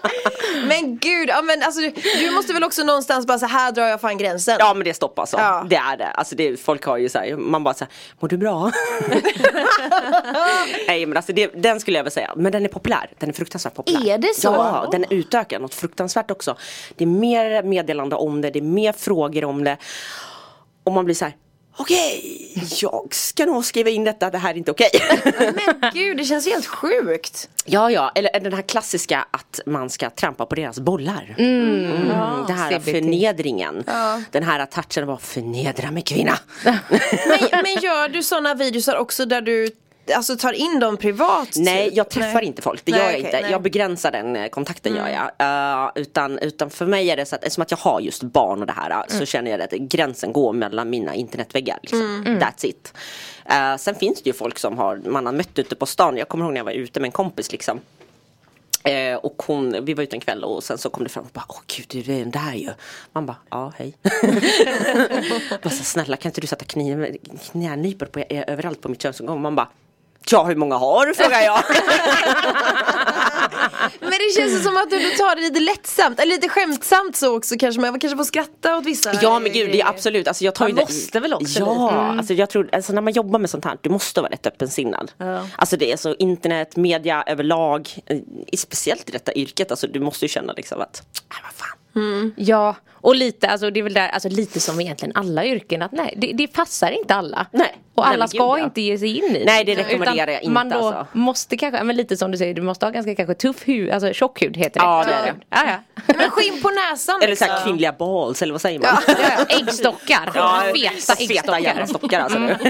Men 0.66 0.99
gud, 0.99 1.28
ja, 1.28 1.42
men 1.42 1.62
alltså, 1.62 1.80
du, 2.21 2.30
måste 2.30 2.52
väl 2.52 2.64
också 2.64 2.85
någonstans 2.85 3.26
bara 3.26 3.38
så 3.38 3.47
här 3.47 3.73
drar 3.73 3.87
jag 3.87 4.00
fan 4.00 4.19
gränsen. 4.19 4.57
Ja 4.59 4.75
men 4.75 4.85
det 4.85 4.90
är 4.90 4.95
stopp 4.95 5.19
alltså. 5.19 5.37
Ja. 5.37 5.66
Det 5.71 5.76
är 5.76 5.97
det. 5.97 6.11
Alltså 6.11 6.35
det, 6.35 6.57
folk 6.61 6.85
har 6.85 6.97
ju 6.97 7.09
så 7.09 7.19
här, 7.19 7.37
man 7.37 7.64
bara 7.64 7.75
såhär, 7.75 7.92
mår 8.21 8.28
du 8.28 8.37
bra? 8.37 8.73
Nej 10.87 11.07
men 11.07 11.16
alltså 11.16 11.33
det, 11.33 11.47
den 11.62 11.80
skulle 11.80 11.97
jag 11.97 12.04
väl 12.04 12.12
säga, 12.12 12.33
men 12.37 12.52
den 12.52 12.64
är 12.64 12.69
populär. 12.69 13.11
Den 13.19 13.28
är 13.28 13.33
fruktansvärt 13.35 13.75
populär. 13.75 14.14
Är 14.14 14.19
det 14.19 14.35
så? 14.35 14.49
Ja, 14.49 14.88
den 14.92 15.04
är 15.04 15.12
utökad 15.12 15.62
något 15.62 15.75
fruktansvärt 15.75 16.30
också. 16.30 16.57
Det 16.97 17.04
är 17.04 17.09
mer 17.09 17.62
meddelande 17.62 18.16
om 18.16 18.40
det, 18.40 18.50
det 18.50 18.59
är 18.59 18.62
mer 18.62 18.92
frågor 18.92 19.45
om 19.45 19.64
det. 19.64 19.76
Och 20.85 20.92
man 20.92 21.04
blir 21.04 21.14
så 21.14 21.25
här. 21.25 21.35
Okej, 21.80 22.52
jag 22.80 23.14
ska 23.14 23.46
nog 23.46 23.64
skriva 23.64 23.90
in 23.90 24.04
detta, 24.04 24.30
det 24.30 24.38
här 24.38 24.50
är 24.50 24.58
inte 24.58 24.70
okej. 24.70 24.90
Men 25.38 25.90
gud, 25.92 26.16
det 26.16 26.25
känns 26.25 26.46
helt 26.46 26.66
sjukt. 26.66 27.49
Ja, 27.64 27.90
ja, 27.90 28.12
eller 28.14 28.40
den 28.40 28.52
här 28.52 28.62
klassiska 28.62 29.26
att 29.30 29.60
man 29.66 29.90
ska 29.90 30.10
trampa 30.10 30.46
på 30.46 30.54
deras 30.54 30.80
bollar. 30.80 31.34
Mm. 31.38 32.08
Det 32.46 32.52
här 32.52 32.78
CBT. 32.78 32.90
förnedringen. 32.90 33.84
Den 34.30 34.42
här 34.42 34.66
touchen 34.66 35.06
var 35.06 35.16
förnedra 35.16 35.90
mig 35.90 36.02
kvinna. 36.02 36.38
Men, 36.64 36.78
men 37.62 37.82
gör 37.82 38.08
du 38.08 38.22
sådana 38.22 38.54
videosar 38.54 38.96
också 38.96 39.26
där 39.26 39.40
du 39.40 39.70
alltså, 40.14 40.37
tar 40.37 40.52
in 40.52 40.81
dem 40.81 40.97
privat? 40.97 41.49
Nej, 41.57 41.88
typ? 41.88 41.97
jag 41.97 42.09
träffar 42.09 42.35
Nej. 42.35 42.45
inte 42.45 42.62
folk. 42.62 42.85
Det 42.85 42.93
Nej, 42.93 43.00
gör 43.00 43.07
jag 43.07 43.14
okej, 43.14 43.25
inte. 43.26 43.40
nej. 43.40 43.50
Jag 43.50 43.62
begränsar 43.62 44.12
den 44.12 44.37
eh, 44.37 44.49
kontakten 44.49 44.97
gör 44.97 45.09
jag. 45.09 45.85
Eh, 45.85 45.90
utan, 45.95 46.38
utan 46.38 46.71
för 46.71 46.87
mig 46.87 47.11
är 47.11 47.17
det 47.17 47.26
så 47.26 47.35
att 47.35 47.45
eftersom 47.45 47.62
att 47.62 47.71
jag 47.71 47.79
har 47.79 48.00
just 48.00 48.23
barn 48.23 48.61
och 48.61 48.67
det 48.67 48.73
här 48.73 49.05
så 49.09 49.26
känner 49.26 49.50
jag 49.50 49.62
att 49.62 49.71
gränsen 49.71 50.33
går 50.33 50.52
mellan 50.52 50.90
mina 50.90 51.14
internetväggar. 51.14 51.79
Liksom. 51.83 52.25
That's 52.25 52.67
it. 52.67 52.95
Eh, 53.45 53.76
sen 53.76 53.95
finns 53.95 54.23
det 54.23 54.31
ju 54.31 54.35
folk 54.35 54.59
som 54.59 54.79
har, 54.79 54.97
man 54.97 55.26
har 55.26 55.33
mött 55.33 55.59
ute 55.59 55.75
på 55.75 55.87
stan. 55.87 56.17
Jag 56.17 56.29
kommer 56.29 56.45
ihåg 56.45 56.52
när 56.52 56.61
jag 56.61 56.64
var 56.64 56.73
ute 56.73 57.00
med 57.00 57.09
en 57.09 57.12
kompis 57.12 57.52
liksom. 57.52 57.81
Eh, 58.85 59.14
och 59.14 59.43
hon, 59.47 59.85
vi 59.85 59.95
var 59.95 60.02
ute 60.02 60.17
en 60.17 60.21
kväll 60.21 60.45
och 60.45 60.64
sen 60.64 60.79
så 60.79 60.90
kom 60.90 61.05
det 61.05 61.11
fram 61.11 61.25
och 61.25 61.31
bara 61.33 61.45
Åh 61.49 61.61
gud 61.67 62.05
det 62.07 62.12
är 62.12 62.19
den 62.19 62.31
där 62.31 62.55
ju. 62.55 62.71
Man 63.12 63.26
bara 63.26 63.37
ja 63.50 63.73
hej. 63.76 63.95
bara, 65.62 65.71
så, 65.71 65.85
snälla 65.85 66.17
kan 66.17 66.29
inte 66.29 66.40
du 66.40 66.47
sätta 66.47 66.64
kniv, 66.64 67.17
knänypor 67.50 68.07
på, 68.07 68.19
eh, 68.19 68.45
överallt 68.47 68.81
på 68.81 68.88
mitt 68.88 69.02
könsomgång? 69.02 69.43
Man 69.43 69.55
bara 69.55 69.69
Ja 70.30 70.44
hur 70.44 70.56
många 70.56 70.76
har 70.76 71.06
du 71.06 71.14
frågar 71.14 71.40
jag. 71.40 71.62
Men 74.00 74.10
det 74.10 74.34
känns 74.40 74.62
som 74.64 74.76
att 74.76 74.90
du 74.90 74.98
du 74.98 75.10
tar 75.10 75.36
det 75.36 75.42
lite 75.42 75.60
lättsamt, 75.60 76.20
eller 76.20 76.34
lite 76.34 76.48
skämtsamt 76.48 77.16
så 77.16 77.36
också 77.36 77.54
kanske. 77.58 77.80
Man 77.80 78.00
kanske 78.00 78.16
får 78.16 78.24
skratta 78.24 78.76
åt 78.76 78.84
vissa 78.86 79.12
Ja 79.22 79.38
men 79.38 79.52
gud 79.52 79.72
det 79.72 79.80
är 79.80 79.86
absolut, 79.88 80.28
alltså 80.28 80.44
jag 80.44 80.54
tar 80.54 80.64
Man 80.64 80.70
ju 80.70 80.74
det- 80.76 80.82
måste 80.82 81.20
väl 81.20 81.34
också 81.34 81.58
Ja, 81.60 81.84
lite. 81.90 82.18
alltså 82.18 82.34
jag 82.34 82.50
tror, 82.50 82.68
alltså 82.72 82.92
när 82.92 83.00
man 83.02 83.12
jobbar 83.12 83.38
med 83.38 83.50
sånt 83.50 83.64
här, 83.64 83.78
du 83.80 83.90
måste 83.90 84.20
vara 84.20 84.32
rätt 84.32 84.46
öppensinnad. 84.46 85.12
Ja. 85.18 85.46
Alltså 85.56 85.76
det 85.76 85.92
är 85.92 85.96
så 85.96 86.14
internet, 86.14 86.76
media 86.76 87.24
överlag, 87.26 87.88
eh, 88.06 88.18
speciellt 88.58 89.08
i 89.08 89.12
detta 89.12 89.32
yrket, 89.34 89.70
alltså 89.70 89.86
du 89.86 90.00
måste 90.00 90.24
ju 90.24 90.28
känna 90.28 90.52
liksom 90.52 90.80
att, 90.80 91.02
äh, 91.30 91.36
vad 91.44 91.52
fan. 91.54 91.76
Ja, 92.37 92.76
och 92.92 93.14
lite, 93.14 93.49
alltså 93.49 93.70
det 93.70 93.80
är 93.80 93.85
väl 93.85 93.94
där, 93.94 94.09
alltså 94.09 94.28
lite 94.28 94.61
som 94.61 94.80
egentligen 94.80 95.16
alla 95.16 95.44
yrken 95.44 95.82
att 95.82 95.92
nej, 95.92 96.14
det, 96.16 96.32
det 96.32 96.47
passar 96.47 96.90
inte 96.90 97.14
alla. 97.14 97.47
Nej. 97.52 97.75
Och 97.94 98.04
Nej, 98.04 98.14
alla 98.14 98.18
men 98.18 98.28
ska 98.28 98.54
gud, 98.54 98.61
ja. 98.61 98.64
inte 98.64 98.80
ge 98.80 98.99
sig 98.99 99.18
in 99.18 99.37
i 99.37 99.44
Nej, 99.44 99.64
det 99.64 99.75
rekommenderar 99.75 100.30
jag 100.32 100.42
inte, 100.42 100.52
Man 100.52 100.68
då 100.68 100.76
alltså. 100.76 101.06
måste 101.18 101.56
kanske, 101.56 101.82
men 101.85 101.97
lite 101.97 102.16
som 102.16 102.30
du 102.30 102.38
säger, 102.38 102.54
du 102.54 102.62
måste 102.62 102.87
ha 102.87 102.90
ganska 102.90 103.14
kanske 103.14 103.35
tuff 103.35 103.68
hud, 103.68 103.90
alltså 103.90 104.12
tjock 104.12 104.42
hud 104.42 104.56
heter 104.56 104.80
det. 104.80 104.87
Ja, 104.87 105.04
det 105.06 105.12
är 105.12 105.23
det. 105.23 105.35
Ja, 105.50 105.62
ja. 105.66 106.02
Men 106.16 106.30
skinn 106.30 106.62
på 106.62 106.70
näsan 106.70 107.23
Eller 107.23 107.37
så 107.37 107.44
här 107.44 107.52
liksom. 107.52 107.66
kvinnliga 107.68 107.92
balls, 107.92 108.42
eller 108.42 108.52
vad 108.52 108.61
säger 108.61 108.78
man? 108.78 108.88
ja, 109.06 109.14
ja. 109.38 109.44
Äggstockar, 109.59 110.26
feta 110.26 111.16
feta 111.16 111.32
äggstockar. 111.32 111.59
jävla 111.59 111.87
stockar 111.87 112.20
alltså. 112.20 112.38
Mm. 112.38 112.56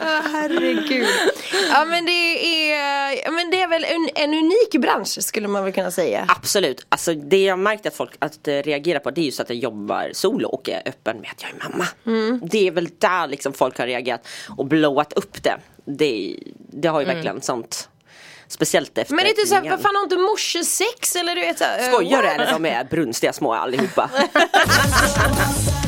Ja, 0.00 0.22
herregud. 0.32 1.06
Ja 1.70 1.84
men 1.84 2.06
det 2.06 2.12
är, 2.72 3.30
men 3.30 3.50
det 3.50 3.62
är 3.62 3.68
väl 3.68 3.84
en, 3.84 4.08
en 4.14 4.34
unik 4.34 4.70
bransch 4.78 5.24
skulle 5.24 5.48
man 5.48 5.64
väl 5.64 5.72
kunna 5.72 5.90
säga. 5.90 6.24
Absolut, 6.28 6.86
alltså 6.88 7.14
det 7.14 7.44
jag 7.44 7.58
märkt 7.58 7.86
att 7.86 7.94
folk 7.94 8.10
att, 8.18 8.48
eh, 8.48 8.54
reagerar 8.54 8.98
på 8.98 9.10
det 9.10 9.20
är 9.20 9.24
just 9.24 9.40
att 9.40 9.48
jag 9.48 9.58
jobbar 9.58 10.10
solo 10.12 10.48
och 10.48 10.68
är 10.68 10.82
öppen 10.86 11.20
med 11.20 11.30
att 11.30 11.42
jag 11.42 11.50
är 11.50 11.70
mamma. 11.70 11.86
Mm. 12.06 12.40
Det 12.44 12.66
är 12.66 12.70
väl 12.70 12.88
där 12.98 13.26
liksom 13.26 13.52
folk 13.52 13.78
har 13.78 13.86
reagerat 13.86 14.28
och 14.56 14.66
blowat 14.66 15.12
upp 15.12 15.42
det. 15.42 15.56
Det, 15.84 16.36
det 16.56 16.88
har 16.88 17.00
ju 17.00 17.06
verkligen 17.06 17.42
sånt 17.42 17.88
Speciellt 18.50 18.98
efter 18.98 19.12
Mm. 19.12 19.16
Men 19.16 19.24
det 19.24 19.28
är 19.28 19.40
inte 19.40 19.48
såhär, 19.48 19.70
vad 19.70 19.80
fan 19.80 19.96
har 19.96 20.02
inte 20.02 20.16
morsor 20.16 20.62
sex 20.62 21.16
eller 21.16 21.34
du 21.34 21.40
vet 21.40 21.58
såhär, 21.58 21.78
eh, 21.78 21.92
Skojar 21.92 22.22
du 22.22 22.28
eller 22.28 22.52
de 22.52 22.66
är 22.66 22.84
brunstiga 22.84 23.32
små 23.32 23.52
allihopa? 23.52 24.10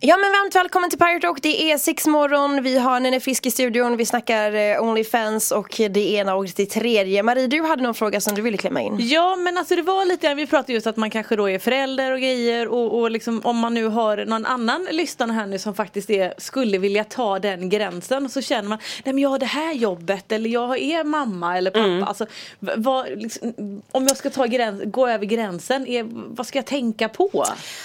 Ja 0.00 0.16
men 0.16 0.30
varmt 0.32 0.54
välkommen 0.54 0.90
till 0.90 0.98
Pirate 0.98 1.26
Rock. 1.26 1.38
Det 1.42 1.70
är 1.72 1.78
sex 1.78 2.06
morgon, 2.06 2.62
vi 2.62 2.78
har 2.78 3.00
Nene 3.00 3.20
Frisk 3.20 3.46
i 3.46 3.50
studion, 3.50 3.96
vi 3.96 4.06
snackar 4.06 4.52
eh, 4.54 4.82
Onlyfans 4.82 5.50
och 5.50 5.74
det 5.90 6.12
ena 6.12 6.34
och 6.34 6.46
det 6.56 6.66
tredje. 6.66 7.22
Marie 7.22 7.46
du 7.46 7.62
hade 7.62 7.82
någon 7.82 7.94
fråga 7.94 8.20
som 8.20 8.34
du 8.34 8.42
ville 8.42 8.56
klämma 8.56 8.80
in. 8.82 8.96
Ja 9.00 9.36
men 9.36 9.58
alltså 9.58 9.76
det 9.76 9.82
var 9.82 10.04
lite, 10.04 10.34
vi 10.34 10.46
pratade 10.46 10.72
just 10.72 10.86
att 10.86 10.96
man 10.96 11.10
kanske 11.10 11.36
då 11.36 11.50
är 11.50 11.58
förälder 11.58 12.12
och 12.12 12.18
grejer 12.18 12.68
och, 12.68 12.98
och 13.00 13.10
liksom 13.10 13.40
om 13.44 13.56
man 13.58 13.74
nu 13.74 13.86
har 13.86 14.16
någon 14.24 14.46
annan 14.46 14.86
lyssnare 14.90 15.32
här 15.32 15.46
nu 15.46 15.58
som 15.58 15.74
faktiskt 15.74 16.10
är, 16.10 16.34
skulle 16.38 16.78
vilja 16.78 17.04
ta 17.04 17.38
den 17.38 17.68
gränsen 17.68 18.28
så 18.28 18.42
känner 18.42 18.68
man, 18.68 18.78
nej 19.04 19.14
men 19.14 19.22
jag 19.22 19.28
har 19.30 19.38
det 19.38 19.46
här 19.46 19.72
jobbet 19.74 20.32
eller 20.32 20.50
jag 20.50 20.78
är 20.78 21.04
mamma 21.04 21.58
eller 21.58 21.70
pappa. 21.70 22.08
Alltså, 22.08 22.26
v- 22.60 22.72
vad, 22.76 23.06
liksom, 23.18 23.52
om 23.92 24.06
jag 24.06 24.16
ska 24.16 24.30
ta 24.30 24.46
gräns, 24.46 24.82
gå 24.84 25.08
över 25.08 25.26
gränsen, 25.26 25.86
är, 25.86 26.06
vad 26.10 26.46
ska 26.46 26.58
jag 26.58 26.66
tänka 26.66 27.08
på? 27.08 27.44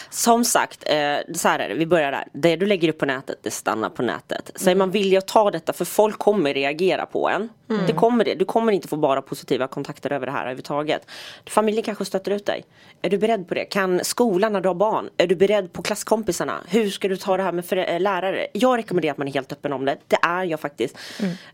Som 0.09 0.45
sagt, 0.45 0.83
eh, 0.85 1.33
så 1.35 1.47
här 1.47 1.59
är 1.59 1.69
det, 1.69 1.75
vi 1.75 1.85
börjar 1.85 2.00
där. 2.01 2.27
Det 2.33 2.55
du 2.55 2.65
lägger 2.65 2.89
upp 2.89 2.97
på 2.97 3.05
nätet, 3.05 3.37
det 3.41 3.51
stannar 3.51 3.89
på 3.89 4.03
nätet. 4.03 4.51
Så 4.55 4.69
är 4.69 4.75
man 4.75 4.91
villig 4.91 5.17
att 5.17 5.27
ta 5.27 5.51
detta, 5.51 5.73
för 5.73 5.85
folk 5.85 6.17
kommer 6.19 6.53
reagera 6.53 7.05
på 7.05 7.29
en. 7.29 7.49
Det 7.87 7.93
kommer 7.93 8.25
det. 8.25 8.35
Du 8.35 8.45
kommer 8.45 8.71
inte 8.71 8.87
få 8.87 8.97
bara 8.97 9.21
positiva 9.21 9.67
kontakter 9.67 10.11
över 10.11 10.25
det 10.25 10.31
här 10.31 10.41
överhuvudtaget. 10.41 11.07
Familjen 11.45 11.83
kanske 11.83 12.05
stöter 12.05 12.31
ut 12.31 12.45
dig. 12.45 12.65
Är 13.01 13.09
du 13.09 13.17
beredd 13.17 13.47
på 13.47 13.53
det? 13.53 13.65
Kan 13.65 14.03
skolan 14.03 14.53
när 14.53 14.61
du 14.61 14.69
har 14.69 14.75
barn? 14.75 15.09
Är 15.17 15.27
du 15.27 15.35
beredd 15.35 15.73
på 15.73 15.81
klasskompisarna? 15.81 16.57
Hur 16.67 16.89
ska 16.89 17.07
du 17.07 17.17
ta 17.17 17.37
det 17.37 17.43
här 17.43 17.51
med 17.51 17.73
eh, 17.73 17.99
lärare? 17.99 18.47
Jag 18.53 18.77
rekommenderar 18.77 19.11
att 19.11 19.17
man 19.17 19.27
är 19.27 19.33
helt 19.33 19.51
öppen 19.51 19.73
om 19.73 19.85
det. 19.85 19.97
Det 20.07 20.17
är 20.21 20.43
jag 20.43 20.59
faktiskt. 20.59 20.97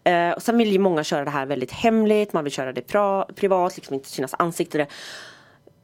Eh, 0.04 0.30
och 0.30 0.42
sen 0.42 0.58
vill 0.58 0.72
ju 0.72 0.80
många 0.80 1.04
köra 1.04 1.26
det 1.26 1.32
här 1.32 1.46
väldigt 1.46 1.72
hemligt. 1.72 2.34
Man 2.34 2.44
vill 2.44 2.54
köra 2.54 2.74
det 2.74 2.82
privat, 3.36 3.76
liksom 3.76 3.94
inte 3.94 4.10
synas 4.10 4.34
ansikte. 4.40 4.88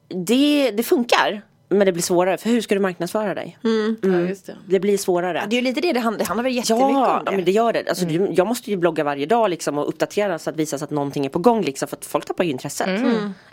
Det, 0.07 0.71
det 0.71 0.83
funkar. 0.83 1.41
Men 1.73 1.85
det 1.85 1.91
blir 1.91 2.03
svårare 2.03 2.37
för 2.37 2.49
hur 2.49 2.61
ska 2.61 2.75
du 2.75 2.81
marknadsföra 2.81 3.33
dig? 3.33 3.57
Ja, 4.01 4.09
just 4.19 4.45
det. 4.45 4.55
Det 4.67 4.79
blir 4.79 4.97
svårare. 4.97 5.43
Det 5.49 5.55
är 5.55 5.57
ju 5.57 5.63
lite 5.63 5.81
det 5.81 5.93
det 5.93 5.99
handlar, 5.99 6.19
det 6.19 6.25
handlar 6.25 6.43
väl 6.43 6.53
jättemycket 6.53 6.79
Ja, 6.81 6.85
om 6.87 7.21
ja, 7.25 7.31
det. 7.31 7.35
men 7.35 7.45
det 7.45 7.51
gör 7.51 7.73
det. 7.73 7.89
Alltså, 7.89 8.05
du, 8.05 8.27
jag 8.31 8.47
måste 8.47 8.69
ju 8.71 8.77
blogga 8.77 9.03
varje 9.03 9.25
dag 9.25 9.49
liksom, 9.49 9.77
och 9.77 9.87
uppdatera 9.89 10.39
så 10.39 10.49
att 10.49 10.55
visa 10.55 10.77
så 10.77 10.85
att 10.85 10.91
någonting 10.91 11.25
är 11.25 11.29
på 11.29 11.39
gång. 11.39 11.61
Liksom, 11.61 11.87
för 11.87 11.97
att 11.97 12.05
folk 12.05 12.25
tappar 12.25 12.43
ju 12.43 12.51
intresset. 12.51 12.89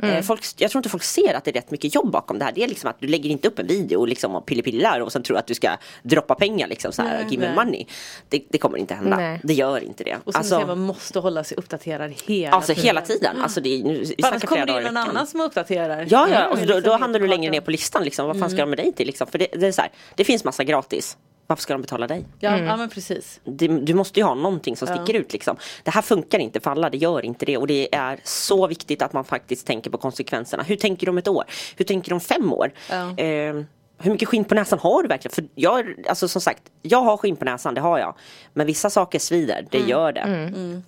Eh, 0.02 0.20
folk, 0.22 0.44
jag 0.56 0.70
tror 0.70 0.78
inte 0.78 0.88
folk 0.88 1.02
ser 1.02 1.34
att 1.34 1.44
det 1.44 1.50
är 1.50 1.52
rätt 1.52 1.70
mycket 1.70 1.94
jobb 1.94 2.10
bakom 2.10 2.38
det 2.38 2.44
här. 2.44 2.52
Det 2.52 2.64
är 2.64 2.68
liksom 2.68 2.90
att 2.90 3.00
du 3.00 3.06
lägger 3.06 3.30
inte 3.30 3.48
upp 3.48 3.58
en 3.58 3.66
video 3.66 4.04
liksom, 4.04 4.34
och 4.36 4.46
pillepillar 4.46 5.00
och 5.00 5.12
sen 5.12 5.22
tror 5.22 5.36
att 5.36 5.46
du 5.46 5.54
ska 5.54 5.70
droppa 6.02 6.34
pengar. 6.34 6.68
Liksom, 6.68 6.92
så 6.92 7.02
här, 7.02 7.16
Nej, 7.18 7.26
give 7.30 7.40
me 7.48 7.54
nej. 7.54 7.64
money. 7.64 7.86
Det, 8.28 8.42
det 8.48 8.58
kommer 8.58 8.78
inte 8.78 8.94
hända. 8.94 9.16
Nej. 9.16 9.40
Det 9.44 9.54
gör 9.54 9.84
inte 9.84 10.04
det. 10.04 10.16
Och 10.24 10.32
som 10.32 10.38
Alltså, 10.40 10.66
man 10.66 10.78
måste 10.80 11.18
hålla 11.18 11.44
sig 11.44 11.56
uppdaterad 11.56 12.12
hela 12.26 12.56
alltså 12.56 12.72
hela 12.72 13.00
tiden. 13.00 13.36
Alltså, 13.42 13.60
det 13.60 13.80
är, 13.80 13.84
nu, 13.84 14.04
Annars 14.22 14.42
kommer 14.44 14.66
det 14.66 14.72
in 14.78 14.82
någon 14.82 14.96
annan 14.96 15.26
som 15.26 15.40
uppdaterar. 15.40 16.06
Ja, 16.10 16.28
ja, 16.32 16.40
Mm. 16.40 16.50
och 16.52 16.58
så 16.58 16.64
då, 16.64 16.72
då 16.72 16.76
Liksom 16.78 17.00
hamnar 17.02 17.20
du 17.20 17.26
längre 17.26 17.50
ner 17.50 17.60
på 17.60 17.70
listan 17.70 18.04
liksom. 18.10 18.26
Vad 18.26 18.38
fan 18.38 18.50
ska 18.50 18.60
de 18.60 18.70
med 18.70 18.78
dig 18.78 18.92
till 18.92 19.06
liksom? 19.06 19.26
För 19.26 19.38
det, 19.38 19.46
det 19.52 19.66
är 19.66 19.72
så 19.72 19.82
här, 19.82 19.90
det 20.14 20.24
finns 20.24 20.44
massa 20.44 20.64
gratis. 20.64 21.16
Varför 21.46 21.62
ska 21.62 21.74
de 21.74 21.82
betala 21.82 22.06
dig? 22.06 22.26
Ja, 22.38 22.58
ja 22.58 22.76
men 22.76 22.88
precis. 22.88 23.40
Det, 23.44 23.68
du 23.68 23.94
måste 23.94 24.20
ju 24.20 24.26
ha 24.26 24.34
någonting 24.34 24.76
som 24.76 24.88
sticker 24.88 25.14
ut 25.14 25.32
liksom. 25.32 25.56
Det 25.82 25.90
här 25.90 26.02
funkar 26.02 26.38
inte 26.38 26.60
för 26.60 26.70
alla, 26.70 26.90
det 26.90 26.96
gör 26.96 27.24
inte 27.24 27.46
det. 27.46 27.56
Och 27.56 27.66
det 27.66 27.94
är 27.94 28.20
så 28.24 28.66
viktigt 28.66 29.02
att 29.02 29.12
man 29.12 29.24
faktiskt 29.24 29.66
tänker 29.66 29.90
på 29.90 29.98
konsekvenserna. 29.98 30.62
Hur 30.62 30.76
tänker 30.76 31.06
du 31.06 31.10
om 31.10 31.18
ett 31.18 31.28
år? 31.28 31.44
Hur 31.76 31.84
tänker 31.84 32.08
du 32.08 32.14
om 32.14 32.20
fem 32.20 32.52
år? 32.52 32.72
Ja. 32.90 33.16
Eh, 33.16 33.54
hur 33.98 34.10
mycket 34.10 34.28
skinn 34.28 34.44
på 34.44 34.54
näsan 34.54 34.78
har 34.78 35.02
du 35.02 35.08
verkligen? 35.08 35.34
För 35.34 35.44
jag, 35.54 35.94
alltså 36.08 36.28
som 36.28 36.40
sagt, 36.40 36.62
jag 36.82 37.02
har 37.02 37.16
skinn 37.16 37.36
på 37.36 37.44
näsan, 37.44 37.74
det 37.74 37.80
har 37.80 37.98
jag. 37.98 38.16
Men 38.52 38.66
vissa 38.66 38.90
saker 38.90 39.18
svider, 39.18 39.66
det 39.70 39.78
gör 39.78 40.12
det. 40.12 40.82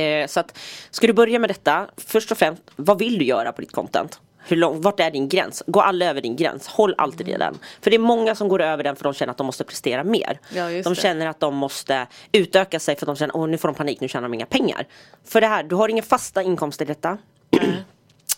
Eh, 0.00 0.26
så 0.26 0.40
att, 0.40 0.58
ska 0.90 1.06
du 1.06 1.12
börja 1.12 1.38
med 1.38 1.50
detta, 1.50 1.86
först 1.96 2.32
och 2.32 2.38
främst, 2.38 2.62
vad 2.76 2.98
vill 2.98 3.18
du 3.18 3.24
göra 3.24 3.52
på 3.52 3.60
ditt 3.60 3.72
content? 3.72 4.20
Hur 4.44 4.56
lång, 4.56 4.80
vart 4.80 5.00
är 5.00 5.10
din 5.10 5.28
gräns? 5.28 5.62
Gå 5.66 5.80
aldrig 5.80 6.10
över 6.10 6.20
din 6.20 6.36
gräns. 6.36 6.66
Håll 6.68 6.94
alltid 6.98 7.28
i 7.28 7.32
den. 7.32 7.58
För 7.80 7.90
det 7.90 7.96
är 7.96 7.98
många 7.98 8.34
som 8.34 8.48
går 8.48 8.60
över 8.62 8.84
den 8.84 8.96
för 8.96 9.04
de 9.04 9.14
känner 9.14 9.30
att 9.30 9.36
de 9.36 9.46
måste 9.46 9.64
prestera 9.64 10.04
mer. 10.04 10.38
Ja, 10.54 10.68
de 10.68 10.82
det. 10.82 10.94
känner 10.94 11.26
att 11.26 11.40
de 11.40 11.54
måste 11.54 12.06
utöka 12.32 12.80
sig 12.80 12.96
för 12.96 13.02
att 13.02 13.06
de 13.06 13.16
känner 13.16 13.44
att 13.44 13.50
nu 13.50 13.58
får 13.58 13.68
de 13.68 13.74
panik, 13.74 14.00
nu 14.00 14.08
tjänar 14.08 14.28
de 14.28 14.34
inga 14.34 14.46
pengar. 14.46 14.86
För 15.24 15.40
det 15.40 15.46
här, 15.46 15.62
du 15.62 15.74
har 15.74 15.88
inga 15.88 16.02
fasta 16.02 16.42
inkomster 16.42 16.84
i 16.84 16.88
detta. 16.88 17.18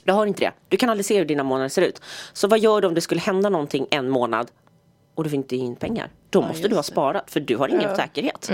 Du 0.05 0.13
har 0.13 0.27
inte 0.27 0.45
det. 0.45 0.53
Du 0.69 0.77
kan 0.77 0.91
aldrig 0.91 1.07
se 1.07 1.19
hur 1.19 1.25
dina 1.25 1.43
månader 1.43 1.69
ser 1.69 1.83
ut. 1.83 2.03
Så 2.33 2.49
vad 2.49 2.59
gör 2.59 2.81
du 2.81 2.89
om 2.89 2.95
det 2.95 3.01
skulle 3.01 3.21
hända 3.21 3.49
någonting 3.49 3.87
en 3.91 4.09
månad 4.09 4.51
och 5.15 5.25
du 5.25 5.31
får 5.31 5.37
inte 5.37 5.57
in 5.57 5.77
pengar? 5.77 6.09
Då 6.31 6.43
måste 6.43 6.69
du 6.69 6.77
ha 6.77 6.83
sparat 6.83 7.31
för 7.31 7.41
du 7.41 7.57
har 7.57 7.69
ingen 7.69 7.97
säkerhet. 7.97 8.51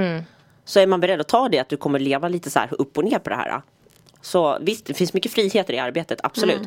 Så 0.65 0.81
är 0.81 0.87
man 0.87 1.01
beredd 1.01 1.21
att 1.21 1.29
ta 1.29 1.49
det 1.49 1.59
att 1.59 1.69
du 1.69 1.77
kommer 1.77 1.99
leva 1.99 2.29
lite 2.29 2.51
så 2.51 2.59
här 2.59 2.69
upp 2.79 2.99
och 2.99 3.05
ner 3.05 3.19
på 3.19 3.31
det 3.31 3.37
här. 3.37 3.63
Så 4.21 4.59
visst, 4.61 4.87
det 4.87 4.95
finns 4.95 5.13
mycket 5.15 5.33
friheter 5.33 5.75
i 5.75 5.79
arbetet, 5.79 6.21
absolut. 6.23 6.63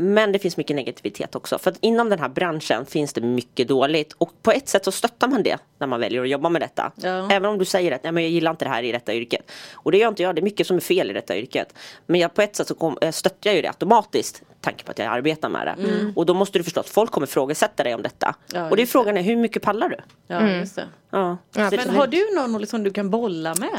Men 0.00 0.32
det 0.32 0.38
finns 0.38 0.56
mycket 0.56 0.76
negativitet 0.76 1.34
också. 1.34 1.58
För 1.58 1.70
att 1.70 1.78
inom 1.80 2.08
den 2.08 2.18
här 2.18 2.28
branschen 2.28 2.86
finns 2.86 3.12
det 3.12 3.20
mycket 3.20 3.68
dåligt. 3.68 4.12
Och 4.18 4.42
på 4.42 4.50
ett 4.52 4.68
sätt 4.68 4.84
så 4.84 4.92
stöttar 4.92 5.28
man 5.28 5.42
det 5.42 5.58
när 5.78 5.86
man 5.86 6.00
väljer 6.00 6.22
att 6.22 6.28
jobba 6.28 6.48
med 6.48 6.62
detta. 6.62 6.92
Ja. 6.96 7.28
Även 7.30 7.50
om 7.50 7.58
du 7.58 7.64
säger 7.64 7.92
att 7.92 8.02
Nej, 8.02 8.12
men 8.12 8.22
jag 8.22 8.30
gillar 8.32 8.50
inte 8.50 8.64
det 8.64 8.68
här 8.68 8.82
i 8.82 8.92
detta 8.92 9.14
yrket. 9.14 9.50
Och 9.72 9.92
det 9.92 9.98
gör 9.98 10.08
inte 10.08 10.22
jag, 10.22 10.34
det 10.34 10.40
är 10.40 10.42
mycket 10.42 10.66
som 10.66 10.76
är 10.76 10.80
fel 10.80 11.10
i 11.10 11.12
detta 11.14 11.36
yrket. 11.36 11.74
Men 12.06 12.20
jag, 12.20 12.34
på 12.34 12.42
ett 12.42 12.56
sätt 12.56 12.68
så 12.68 12.74
kom, 12.74 12.98
eh, 13.00 13.10
stöttar 13.12 13.50
jag 13.50 13.54
ju 13.56 13.62
det 13.62 13.68
automatiskt. 13.68 14.42
Tanke 14.60 14.84
på 14.84 14.90
att 14.90 14.98
jag 14.98 15.08
arbetar 15.08 15.48
med 15.48 15.66
det. 15.66 16.12
Och 16.16 16.26
då 16.26 16.34
måste 16.34 16.58
du 16.58 16.64
förstå 16.64 16.80
att 16.80 16.88
folk 16.88 17.10
kommer 17.10 17.26
frågasätta 17.26 17.84
dig 17.84 17.94
om 17.94 18.02
detta. 18.02 18.34
Ja, 18.52 18.70
och 18.70 18.76
det 18.76 18.82
är 18.82 18.86
frågan 18.86 19.16
är 19.16 19.22
hur 19.22 19.36
mycket 19.36 19.62
pallar 19.62 19.88
du? 19.88 19.96
Ja, 20.26 20.48
just 20.48 20.76
det. 20.76 20.88
Ja. 21.10 21.36
Ja, 21.54 21.70
Så- 21.70 21.76
Men 21.76 21.90
har 21.96 22.06
du 22.06 22.34
någon 22.34 22.66
som 22.66 22.82
du 22.84 22.90
kan 22.90 23.10
bolla 23.10 23.54
med? 23.54 23.78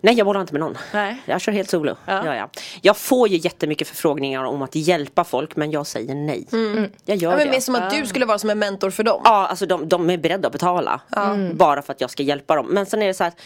Nej 0.00 0.14
jag 0.14 0.26
bollar 0.26 0.40
inte 0.40 0.52
med 0.52 0.60
någon. 0.60 0.76
Nej. 0.94 1.22
Jag 1.26 1.40
kör 1.40 1.52
helt 1.52 1.70
solo. 1.70 1.96
Ja. 2.06 2.26
Ja. 2.26 2.34
Ja, 2.34 2.48
Jag 2.82 2.96
får 2.96 3.28
ju 3.28 3.36
jättemycket 3.36 3.88
förfrågningar 3.88 4.44
om 4.44 4.62
att 4.62 4.74
hjälpa 4.74 5.24
folk 5.24 5.56
men 5.56 5.70
jag 5.70 5.86
säger 5.86 6.14
nej. 6.14 6.46
Jag 7.04 7.16
gör 7.16 7.30
Ja, 7.30 7.36
men 7.36 7.46
det. 7.46 7.52
mer 7.52 7.60
som 7.60 7.74
att 7.74 7.90
du 7.90 8.06
skulle 8.06 8.26
vara 8.26 8.38
som 8.38 8.50
en 8.50 8.58
mentor 8.58 8.90
för 8.90 9.02
dem. 9.02 9.20
Ja, 9.24 9.46
alltså 9.46 9.66
de, 9.66 9.88
de 9.88 10.10
är 10.10 10.18
beredda 10.18 10.46
att 10.46 10.52
betala. 10.52 11.00
Bara 11.54 11.82
för 11.82 11.92
att 11.92 12.00
jag 12.00 12.10
ska 12.10 12.22
hjälpa 12.22 12.56
dem. 12.56 12.66
Men 12.66 12.86
sen 12.86 13.02
är 13.02 13.06
det 13.06 13.14
så 13.14 13.24
här 13.24 13.28
att 13.28 13.40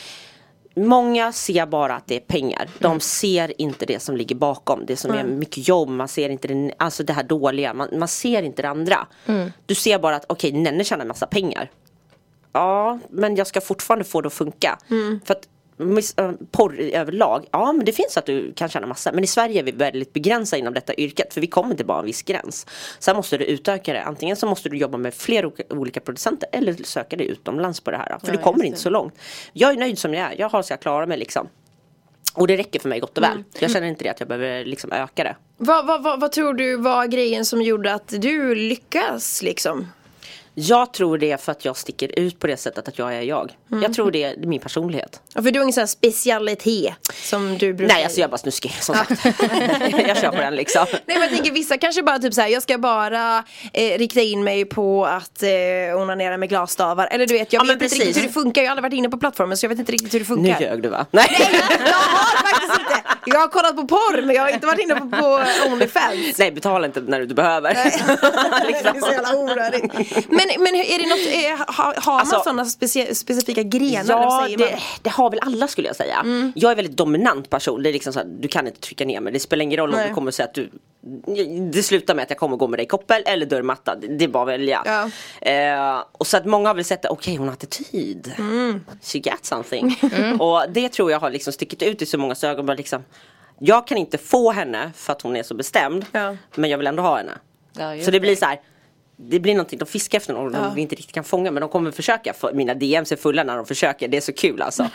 Många 0.77 1.33
ser 1.33 1.67
bara 1.67 1.95
att 1.97 2.07
det 2.07 2.17
är 2.17 2.21
pengar. 2.21 2.69
De 2.79 3.01
ser 3.01 3.61
inte 3.61 3.87
det 3.87 4.03
som 4.03 4.17
ligger 4.17 4.35
bakom. 4.37 4.87
Det 4.87 4.97
som 4.97 5.11
är 5.15 5.25
mycket 5.25 5.69
jobb. 5.69 5.89
Man 5.89 6.09
ser 6.09 6.29
inte 6.29 6.49
det, 6.49 6.73
alltså 6.79 7.03
det 7.03 7.13
här 7.13 7.23
dåliga. 7.23 7.75
Man, 7.75 7.89
man 7.99 8.09
ser 8.09 8.43
inte 8.43 8.63
det 8.63 8.69
andra. 8.69 9.07
Du 9.67 9.75
ser 9.75 9.99
bara 9.99 10.17
att 10.17 10.25
okej, 10.29 10.53
Nenne 10.53 10.85
tjänar 10.85 11.05
massa 11.05 11.27
pengar. 11.27 11.71
Ja, 12.53 12.99
men 13.11 13.37
jag 13.37 13.47
ska 13.47 13.61
fortfarande 13.61 14.05
få 14.05 14.21
det 14.21 14.27
att 14.27 14.33
funka. 14.33 14.79
För 15.25 15.35
att 15.35 15.49
porr 16.51 16.81
i 16.81 16.95
överlag, 16.95 17.47
ja 17.51 17.73
men 17.73 17.85
det 17.85 17.93
finns 17.93 18.17
att 18.17 18.27
du 18.27 18.53
kan 18.53 18.69
tjäna 18.69 18.87
massa. 18.87 19.13
Men 19.13 19.25
i 19.25 19.27
Sverige 19.27 19.59
är 19.61 19.63
vi 19.65 19.71
väldigt 19.73 20.13
begränsade 20.13 20.61
inom 20.61 20.75
detta 20.75 20.95
yrket 20.95 21.35
för 21.35 21.41
vi 21.41 21.47
kommer 21.47 21.75
till 21.75 21.87
bara 21.87 21.99
en 21.99 22.05
viss 22.05 22.23
gräns. 22.23 22.67
Sen 22.99 23.17
måste 23.17 23.37
du 23.39 23.45
utöka 23.45 23.93
det. 23.93 24.03
Antingen 24.03 24.37
så 24.37 24.47
måste 24.47 24.69
du 24.69 24.77
jobba 24.77 24.99
med 24.99 25.15
fler 25.15 25.53
olika- 25.73 26.01
producenter 26.01 26.49
eller 26.53 26.75
söka 26.85 27.17
dig 27.17 27.27
utomlands 27.27 27.81
på 27.81 27.91
det 27.91 27.97
här. 27.97 28.19
För 28.25 28.33
du 28.33 28.39
kommer 28.39 28.65
inte 28.65 28.79
så 28.79 28.91
långt. 28.91 29.15
Jag 29.53 29.73
är 29.73 29.77
nöjd 29.77 29.99
som 29.99 30.15
jag 30.15 30.33
är. 30.33 30.35
Jag 30.41 30.49
har 30.49 30.63
så 30.63 30.73
jag 30.73 30.81
klarar 30.81 31.07
mig 31.07 31.19
liksom. 31.19 31.49
Och 32.35 32.47
det 32.47 32.57
räcker 32.57 32.81
för 32.81 32.89
mig 32.89 33.01
gott 33.01 33.19
och 33.19 33.25
väl. 33.25 33.45
Jag 33.59 33.71
känner 33.71 33.87
inte 33.89 34.05
det 34.05 34.11
att 34.11 34.21
jag 34.21 34.29
behöver 34.29 34.65
liksom 34.65 34.93
öka 34.93 35.25
det. 35.25 35.37
Vad, 35.57 35.87
vad, 35.87 36.03
vad, 36.03 36.21
vad 36.21 36.33
tror 36.33 36.55
du 36.55 36.77
var 36.77 37.07
grejen 37.07 37.45
som 37.45 37.63
gjorde 37.63 37.95
att 37.95 38.09
du 38.09 38.55
lyckas 38.55 39.43
liksom? 39.43 39.87
Jag 40.57 40.93
tror 40.93 41.19
det 41.19 41.31
är 41.33 41.37
för 41.37 41.53
att 41.53 41.65
jag 41.65 41.77
sticker 41.77 42.19
ut 42.19 42.39
på 42.41 42.47
det 42.47 42.57
sättet 42.57 42.89
att 42.89 42.99
jag 42.99 43.15
är 43.15 43.23
jag. 43.23 43.53
Jag 43.83 43.95
tror 43.95 44.11
det 44.11 44.23
är 44.25 44.37
min 44.37 44.61
personlighet. 44.61 45.21
Ja, 45.35 45.43
för 45.43 45.51
du 45.51 45.59
har 45.59 45.63
ingen 45.65 45.73
sån 45.73 45.81
här 45.81 45.87
specialitet 45.87 46.95
som 47.13 47.59
du 47.59 47.75
brukar 47.75 47.95
Nej 47.95 48.05
alltså 48.05 48.21
jag 48.21 48.27
är 48.29 48.31
bara 48.31 48.39
snuskig 48.39 48.73
som 48.81 48.95
sagt. 48.95 49.11
jag 50.09 50.17
kör 50.19 50.31
på 50.31 50.37
den 50.37 50.55
liksom. 50.57 50.87
Nej 50.91 51.01
men 51.07 51.21
jag 51.21 51.31
tänker 51.31 51.51
vissa 51.53 51.79
kanske 51.79 52.03
bara 52.03 52.19
typ 52.19 52.35
såhär, 52.35 52.49
jag 52.49 52.63
ska 52.63 52.79
bara 52.79 53.45
eh, 53.73 53.99
rikta 53.99 54.21
in 54.21 54.45
mig 54.45 54.65
på 54.65 55.05
att 55.07 55.43
eh, 55.43 56.01
onanera 56.01 56.37
med 56.37 56.49
glasstavar. 56.49 57.09
Eller 57.11 57.27
du 57.27 57.35
vet, 57.35 57.53
jag 57.53 57.61
Ja, 57.61 57.65
vet 57.65 57.73
inte 57.73 57.85
precis. 57.85 57.99
riktigt 57.99 58.23
hur 58.23 58.27
det 58.29 58.33
funkar. 58.33 58.63
Jag 58.63 58.69
har 58.69 58.71
aldrig 58.73 58.83
varit 58.93 58.99
inne 58.99 59.09
på 59.09 59.17
plattformen 59.19 59.57
så 59.57 59.65
jag 59.65 59.69
vet 59.69 59.79
inte 59.79 59.93
riktigt 59.93 60.15
hur 60.15 60.19
det 60.19 60.29
Nu 60.29 60.35
funkar. 60.37 60.61
ljög 60.61 60.83
du 60.83 60.89
va? 60.89 61.07
Nej. 61.11 61.27
Jag 61.41 61.95
har 61.95 62.49
faktiskt 62.49 62.81
inte. 62.81 63.01
Jag 63.27 63.39
har 63.41 63.49
kollat 63.49 63.77
på 63.77 63.87
porr 63.87 64.23
men 64.23 64.37
jag 64.37 64.43
har 64.43 64.49
inte 64.51 64.67
varit 64.67 64.81
inne 64.81 64.95
på, 64.95 65.09
på 65.11 65.43
Onlyfans. 65.73 66.39
Nej 66.39 66.53
betala 66.53 66.87
inte 66.87 67.01
när 67.01 67.21
du 67.21 67.35
behöver. 67.35 67.75
Det 67.75 68.89
är 68.89 69.01
så 69.01 69.13
jävla 69.13 69.35
onödigt. 69.37 69.93
Men, 70.49 70.63
men 70.63 70.75
är 70.75 70.99
det 70.99 71.09
något, 71.09 71.61
eh, 71.61 71.75
har, 71.75 71.95
har 72.01 72.13
man 72.13 72.21
Alltså- 72.21 72.41
sådana 72.45 72.65
specie, 72.65 73.15
specifika 73.15 73.63
grenar? 73.63 74.05
Ja, 74.09 74.43
säger 74.45 74.59
det, 74.59 74.71
man? 74.71 74.81
det 75.03 75.11
har 75.11 75.31
väl 75.31 75.41
alla 75.43 75.69
skulle 75.69 75.89
jag 75.89 75.97
säga. 75.97 76.17
Jag 76.55 76.69
är 76.69 76.73
en 76.73 76.77
väldigt 76.77 76.97
dominant 76.97 77.51
person. 77.51 77.83
Det 77.83 77.89
är 77.91 77.93
liksom 77.93 78.13
så 78.13 78.19
här, 78.19 78.27
du 78.41 78.49
kan 78.49 78.67
inte 78.67 78.81
trycka 78.81 79.05
ner 79.05 79.21
mig. 79.21 79.33
Det 79.33 79.41
spelar 79.41 79.63
ingen 79.63 79.79
roll 79.79 79.91
om 79.91 79.97
Nej. 79.97 80.09
du 80.09 80.15
kommer 80.15 80.31
säga 80.31 80.47
att 80.47 80.55
du 80.55 80.71
Det 81.73 81.83
slutar 81.83 82.15
med 82.15 82.23
att 82.23 82.31
jag 82.31 82.39
kommer 82.39 82.57
gå 82.57 82.67
med 82.69 82.79
dig 82.79 82.85
i 82.85 82.89
koppel 82.89 83.23
eller 83.27 83.47
dörrmatta. 83.47 83.95
Det 83.95 84.07
det 84.07 84.25
är 84.25 84.29
bara 84.29 84.43
att 84.43 84.49
välja. 84.49 84.83
Ja. 84.85 85.11
Eh, 85.51 86.05
och 86.13 86.27
så 86.27 86.37
att 86.37 86.47
många 86.47 86.69
har 86.69 86.75
väl 86.75 86.85
sett 86.85 87.05
att 87.05 87.11
okej 87.11 87.37
hon 87.37 87.49
har 87.49 87.53
attityd. 87.53 88.33
She 89.03 89.19
got 89.19 89.45
something. 89.47 89.99
Och 90.41 90.65
det 90.71 90.89
tror 90.89 91.11
jag 91.11 91.21
har 91.21 91.31
liksom 91.31 91.53
stickit 91.53 91.83
ut 91.83 92.03
i 92.03 92.07
så 92.07 92.19
många 92.19 92.35
ögon. 92.43 92.67
Bara 92.67 92.75
liksom, 92.77 93.05
jag 93.59 93.87
kan 93.87 93.99
inte 93.99 94.19
få 94.19 94.53
henne 94.53 94.93
för 94.97 95.13
att 95.13 95.23
hon 95.23 95.37
är 95.37 95.43
så 95.43 95.55
bestämd. 95.55 96.07
Ja. 96.13 96.37
Men 96.55 96.71
jag 96.71 96.79
vill 96.79 96.87
ändå 96.87 97.03
ha 97.03 97.17
henne. 97.17 97.33
Ja, 97.73 98.05
så 98.05 98.11
det 98.11 98.21
blir 98.21 98.37
så 98.37 98.45
här. 98.45 98.61
Det 99.17 99.41
blir 99.41 99.55
någonting, 99.55 99.79
de 99.79 99.87
fiskar 99.87 100.19
efter 100.19 100.33
någon 100.35 100.53
de 100.53 100.79
inte 100.79 100.95
riktigt 100.95 101.15
kan 101.15 101.25
fånga 101.25 101.51
men 101.51 101.61
de 101.61 101.69
kommer 101.71 101.91
försöka. 101.91 102.33
För 102.35 102.53
mina 102.53 102.75
DMs 102.75 103.13
är 103.13 103.17
fulla 103.17 103.45
när 103.45 103.57
de 103.57 103.67
försöker, 103.67 104.09
det 104.09 104.17
är 104.17 104.21
så 104.21 104.33
kul 104.33 104.63
alltså. 104.63 104.83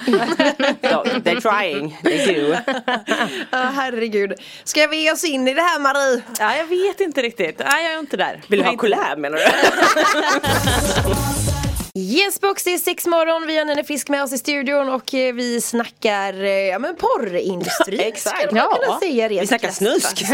ja, 0.82 1.04
they're 1.06 1.42
trying, 1.42 1.98
they 2.04 2.26
do. 2.36 2.56
Ja, 3.52 3.58
herregud. 3.76 4.34
Ska 4.64 4.88
vi 4.88 5.04
ge 5.04 5.12
oss 5.12 5.24
in 5.24 5.48
i 5.48 5.54
det 5.54 5.62
här 5.62 5.80
Marie? 5.80 6.22
Ja, 6.40 6.56
jag 6.56 6.66
vet 6.66 7.00
inte 7.00 7.22
riktigt. 7.22 7.60
Nej, 7.60 7.84
jag 7.86 7.94
är 7.94 8.00
inte 8.00 8.18
där. 8.18 8.42
Vill 8.48 8.60
du 8.60 8.66
ha 8.66 8.72
inte- 8.72 8.82
collab 8.82 9.18
menar 9.20 9.38
du? 9.38 9.44
Yesbox, 12.00 12.64
det 12.64 12.74
är 12.74 12.78
sex 12.78 13.06
morgon. 13.06 13.48
Vi 13.48 13.58
har 13.58 13.66
Nenne 13.66 13.84
Frisk 13.84 14.10
med 14.10 14.24
oss 14.24 14.34
i 14.34 14.38
studion 14.38 14.90
och 14.90 15.14
eh, 15.14 15.34
vi 15.34 15.62
snackar 15.62 16.44
eh, 16.44 16.50
ja, 16.50 16.80
men 16.80 16.96
porrindustri. 16.96 18.02
Exakt. 18.08 18.38
Skulle 18.42 18.62
man 18.62 18.70
Ja. 18.72 18.78
kunna 18.86 19.00
säga 19.00 19.30
rent 19.30 19.42
Vi 19.42 19.48
snackar 19.48 19.72
snusk. 19.72 20.18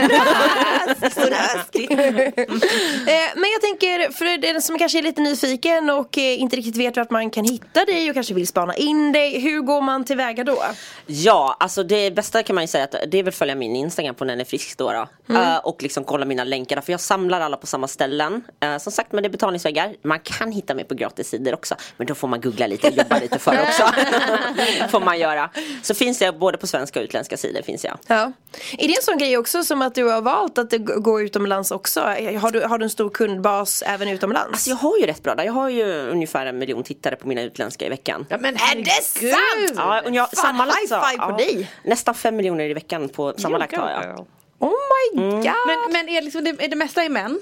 Snusk. 1.11 1.91
Eh, 1.91 3.31
Men 3.35 3.49
jag 3.53 3.61
tänker, 3.61 4.11
för 4.11 4.37
den 4.37 4.61
som 4.61 4.77
kanske 4.79 4.97
är 4.97 5.01
lite 5.01 5.21
nyfiken 5.21 5.89
och 5.89 6.17
inte 6.17 6.55
riktigt 6.55 6.77
vet 6.77 6.97
vart 6.97 7.09
man 7.09 7.29
kan 7.29 7.45
hitta 7.45 7.85
dig 7.85 8.09
och 8.09 8.13
kanske 8.13 8.33
vill 8.33 8.47
spana 8.47 8.75
in 8.75 9.11
dig. 9.11 9.39
Hur 9.39 9.61
går 9.61 9.81
man 9.81 10.05
tillväga 10.05 10.43
då? 10.43 10.63
Ja, 11.05 11.57
alltså 11.59 11.83
det 11.83 12.11
bästa 12.11 12.43
kan 12.43 12.55
man 12.55 12.63
ju 12.63 12.67
säga 12.67 12.83
att 12.83 12.95
det 13.11 13.19
är 13.19 13.23
väl 13.23 13.33
följa 13.33 13.55
min 13.55 13.75
Instagram 13.75 14.15
på 14.15 14.25
Nenne 14.25 14.45
Frisk 14.45 14.77
då. 14.77 14.91
då. 14.91 15.07
Mm. 15.29 15.59
Och 15.63 15.83
liksom 15.83 16.03
kolla 16.03 16.25
mina 16.25 16.43
länkar 16.43 16.81
för 16.81 16.91
jag 16.93 16.99
samlar 17.01 17.41
alla 17.41 17.57
på 17.57 17.67
samma 17.67 17.87
ställen. 17.87 18.43
Som 18.79 18.91
sagt 18.91 19.11
men 19.11 19.23
det 19.23 19.27
är 19.27 19.31
betalningsvägar. 19.31 19.95
Man 20.03 20.19
kan 20.19 20.51
hitta 20.51 20.73
mig 20.75 20.85
på 20.85 20.95
gratissidor 20.95 21.54
också. 21.55 21.75
Men 21.97 22.07
då 22.07 22.15
får 22.15 22.27
man 22.27 22.41
googla 22.41 22.67
lite 22.67 22.87
och 22.87 22.93
jobba 22.93 23.19
lite 23.19 23.39
för 23.39 23.61
också. 23.61 23.83
får 24.89 24.99
man 24.99 25.19
göra. 25.19 25.49
Så 25.81 25.93
finns 25.93 26.21
jag 26.21 26.39
både 26.39 26.57
på 26.57 26.67
svenska 26.67 26.99
och 26.99 27.03
utländska 27.03 27.37
sidor 27.37 27.61
finns 27.61 27.83
jag. 27.83 27.97
Ja. 28.07 28.31
Är 28.77 28.87
det 28.87 28.95
en 28.95 29.03
sån 29.03 29.17
grej 29.17 29.37
också 29.37 29.63
som 29.63 29.81
att 29.81 29.95
du 29.95 30.03
har 30.03 30.21
valt 30.21 30.57
att 30.57 30.73
gå 30.97 31.21
utomlands 31.21 31.71
också? 31.71 32.01
Har 32.01 32.51
du, 32.51 32.61
har 32.61 32.77
du 32.77 32.83
en 32.83 32.89
stor 32.89 33.09
kundbas 33.09 33.83
även 33.85 34.07
utomlands? 34.09 34.49
Alltså 34.51 34.69
jag 34.69 34.77
har 34.77 34.97
ju 34.97 35.05
rätt 35.05 35.23
bra 35.23 35.35
där. 35.35 35.43
Jag 35.43 35.53
har 35.53 35.69
ju 35.69 36.09
ungefär 36.09 36.45
en 36.45 36.57
miljon 36.57 36.83
tittare 36.83 37.15
på 37.15 37.27
mina 37.27 37.41
utländska 37.41 37.85
i 37.85 37.89
veckan. 37.89 38.25
Ja, 38.29 38.37
men 38.37 38.55
är 38.55 38.75
det 38.75 39.03
sant? 39.03 39.73
Ja, 39.75 40.01
och 40.05 40.15
jag, 40.15 40.29
Fan, 40.31 40.45
sammanlagt 40.45 40.91
high 40.91 41.09
five 41.09 41.25
på 41.25 41.31
ja, 41.31 41.37
dig. 41.37 41.71
Nästan 41.83 42.15
fem 42.15 42.35
miljoner 42.35 42.69
i 42.69 42.73
veckan 42.73 43.09
på 43.09 43.33
sammanlagt 43.37 43.77
har 43.77 43.89
jag. 43.89 44.25
Oh 44.59 44.69
my 44.69 45.21
god! 45.21 45.43
Men, 45.67 45.77
men 45.91 46.09
är, 46.09 46.21
liksom, 46.21 46.43
det, 46.43 46.49
är 46.49 46.67
det 46.67 46.75
mesta 46.75 47.03
är 47.03 47.09
män? 47.09 47.39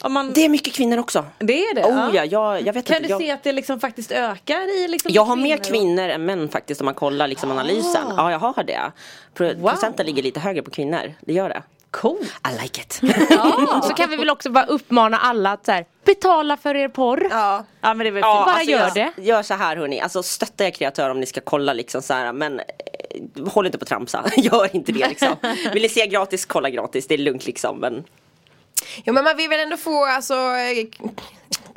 Om 0.00 0.12
man, 0.12 0.32
Det 0.32 0.44
är 0.44 0.48
mycket 0.48 0.72
kvinnor 0.74 0.98
också. 0.98 1.24
det 1.38 1.64
är 1.66 1.74
det? 1.74 1.84
Oh 1.84 2.10
ja, 2.16 2.24
jag, 2.24 2.62
jag 2.62 2.72
vet 2.72 2.86
Kan 2.86 2.96
inte. 2.96 3.06
du 3.08 3.12
jag, 3.12 3.20
se 3.20 3.30
att 3.30 3.42
det 3.42 3.52
liksom 3.52 3.80
faktiskt 3.80 4.12
ökar 4.12 4.78
i 4.84 4.88
liksom 4.88 5.10
jag 5.14 5.24
har 5.24 5.36
mer 5.36 5.58
och- 5.58 5.64
kvinnor 5.64 6.08
än 6.08 6.24
män 6.24 6.48
faktiskt 6.48 6.80
om 6.80 6.84
man 6.84 6.94
kollar 6.94 7.26
liksom 7.28 7.50
analysen. 7.50 8.02
Ja, 8.16 8.30
jag 8.30 8.38
har 8.38 8.64
det. 8.64 8.92
Pro- 9.34 9.68
Procenten 9.68 10.06
ligger 10.06 10.22
lite 10.22 10.40
högre 10.40 10.62
på 10.62 10.70
kvinnor. 10.70 11.14
Det 11.20 11.32
gör 11.32 11.48
det. 11.48 11.62
Cool. 11.90 12.18
I 12.22 12.62
like 12.62 12.80
it. 12.80 12.92
Så 13.84 13.94
kan 13.96 14.10
vi 14.10 14.16
väl 14.16 14.30
också 14.30 14.50
bara 14.50 14.64
uppmana 14.64 15.18
alla 15.18 15.52
att 15.52 15.66
så 15.66 15.72
här, 15.72 15.84
betala 16.04 16.56
för 16.56 16.74
er 16.76 16.88
porr. 16.88 17.28
Ja. 17.30 17.64
Ja 17.80 17.94
men 17.94 17.98
det 17.98 18.06
är 18.06 18.10
väl 18.10 18.20
Ja. 18.20 18.42
Bara 18.46 18.54
alltså, 18.54 18.70
gör 18.70 18.78
jag, 18.78 18.94
det. 19.16 19.22
Gör 19.22 19.42
så 19.42 19.54
här 19.54 19.76
hörni, 19.76 20.00
alltså 20.00 20.22
stötta 20.22 20.66
er 20.66 20.70
kreatör 20.70 21.10
om 21.10 21.20
ni 21.20 21.26
ska 21.26 21.40
kolla 21.40 21.72
liksom 21.72 22.02
så 22.02 22.14
här 22.14 22.32
men 22.32 22.60
håll 23.46 23.66
inte 23.66 23.78
på 23.78 23.82
att 23.82 23.88
tramsa, 23.88 24.24
gör 24.36 24.76
inte 24.76 24.92
det 24.92 25.08
liksom. 25.08 25.36
Vill 25.72 25.82
ni 25.82 25.88
se 25.88 26.06
gratis, 26.06 26.44
kolla 26.44 26.70
gratis, 26.70 27.06
det 27.06 27.14
är 27.14 27.18
lugnt 27.18 27.46
liksom 27.46 27.78
men 27.78 28.04
Ja 29.04 29.12
men 29.12 29.24
man 29.24 29.36
vill 29.36 29.48
väl 29.48 29.60
ändå 29.60 29.76
få 29.76 30.04
alltså 30.04 30.34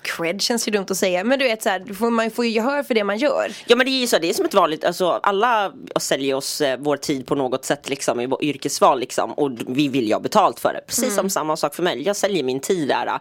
Cred 0.01 0.41
känns 0.41 0.67
ju 0.67 0.71
dumt 0.71 0.85
att 0.89 0.97
säga 0.97 1.23
men 1.23 1.39
du 1.39 1.45
vet 1.45 1.63
såhär, 1.63 1.93
får, 1.93 2.09
man 2.09 2.31
får 2.31 2.45
ju 2.45 2.51
gehör 2.51 2.83
för 2.83 2.93
det 2.93 3.03
man 3.03 3.17
gör. 3.17 3.51
Ja 3.65 3.75
men 3.75 3.85
det 3.85 3.91
är 3.91 3.99
ju 3.99 4.07
så, 4.07 4.17
det 4.17 4.29
är 4.29 4.33
som 4.33 4.45
ett 4.45 4.53
vanligt, 4.53 4.85
alltså 4.85 5.09
alla 5.09 5.73
säljer 5.99 6.35
oss 6.35 6.61
eh, 6.61 6.79
vår 6.79 6.97
tid 6.97 7.27
på 7.27 7.35
något 7.35 7.65
sätt 7.65 7.89
liksom 7.89 8.19
i 8.19 8.25
vår 8.25 8.43
yrkesval 8.43 8.99
liksom 8.99 9.33
och 9.33 9.51
vi 9.67 9.87
vill 9.87 10.07
ju 10.07 10.13
ha 10.13 10.19
betalt 10.19 10.59
för 10.59 10.73
det. 10.73 10.81
Precis 10.87 11.15
som 11.15 11.29
samma 11.29 11.57
sak 11.57 11.75
för 11.75 11.83
mig, 11.83 12.01
jag 12.01 12.15
säljer 12.15 12.43
min 12.43 12.59
tid 12.59 12.87
där. 12.87 13.19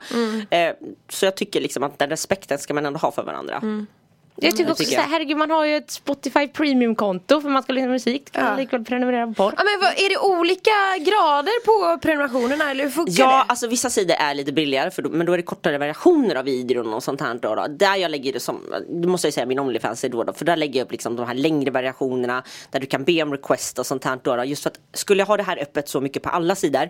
Eh, 0.51 0.75
så 1.09 1.25
jag 1.25 1.37
tycker 1.37 1.61
liksom 1.61 1.83
att 1.83 1.99
den 1.99 2.11
respekten 2.11 2.59
ska 2.59 2.75
man 2.75 2.87
ändå 2.87 2.99
ha 2.99 3.13
för 3.13 3.23
varandra. 3.23 3.87
Jag 4.37 4.57
tycker 4.57 4.71
också 4.71 4.85
tycker 4.85 4.99
här, 4.99 5.09
herregud 5.09 5.37
man 5.37 5.51
har 5.51 5.65
ju 5.65 5.77
ett 5.77 5.91
Spotify 5.91 6.49
premium-konto 6.49 7.41
för 7.41 7.49
man 7.49 7.63
ska 7.63 7.73
lyssna 7.73 7.87
på 7.87 7.93
musik. 7.93 8.33
Kan 8.33 8.45
man 8.45 8.57
lika 8.57 8.77
väl 8.77 8.85
prenumerera 8.87 9.27
på 9.27 9.35
porr. 9.35 9.55
Ja 9.57 9.65
men 9.65 9.81
vad, 9.81 9.91
är 10.05 10.09
det 10.09 10.19
olika 10.19 10.71
grader 11.11 11.65
på 11.65 11.99
prenumerationerna 12.03 12.71
eller 12.71 12.85
hur 12.85 12.91
funkar 12.91 13.13
Ja, 13.19 13.27
det? 13.39 13.43
alltså 13.49 13.67
vissa 13.67 13.91
sidor 13.91 14.15
är 14.19 14.35
lite 14.35 14.53
billigare 14.53 14.91
för 14.91 15.03
då, 15.03 15.11
men 15.11 15.27
då 15.27 15.33
är 15.33 15.37
det 15.37 15.43
kortare 15.43 15.79
variationer 15.79 16.35
av 16.35 16.45
videon 16.45 16.95
och 16.95 17.03
sånt 17.03 17.21
här 17.21 17.35
då, 17.35 17.55
då. 17.55 17.67
Där 17.69 17.97
jag 17.97 18.11
lägger 18.11 18.33
det 18.33 18.41
som, 18.41 18.61
det 18.91 19.09
måste 19.09 19.27
jag 19.27 19.35
säga 19.35 19.47
min 19.47 19.59
Onlyfans 19.59 20.05
är 20.05 20.09
då, 20.09 20.23
då 20.25 20.33
för 20.33 20.45
där 20.45 20.57
lägger 20.57 20.81
jag 20.81 20.85
upp 20.85 20.93
liksom 20.93 21.17
de 21.17 21.27
här 21.27 21.35
längre 21.35 21.71
variationerna 21.71 22.43
där 22.71 22.81
du 22.81 22.87
kan 22.87 23.05
be 23.05 23.23
om 23.23 23.33
request 23.33 23.79
och 23.79 23.87
sånt 23.87 24.05
här 24.05 24.19
då, 24.23 24.37
då. 24.37 24.45
Just 24.45 24.63
för 24.63 24.71
att 24.71 24.79
skulle 24.95 25.21
jag 25.21 25.27
ha 25.27 25.37
det 25.37 25.43
här 25.43 25.59
öppet 25.63 25.89
så 25.89 26.01
mycket 26.01 26.23
på 26.23 26.29
alla 26.29 26.55
sidor 26.55 26.89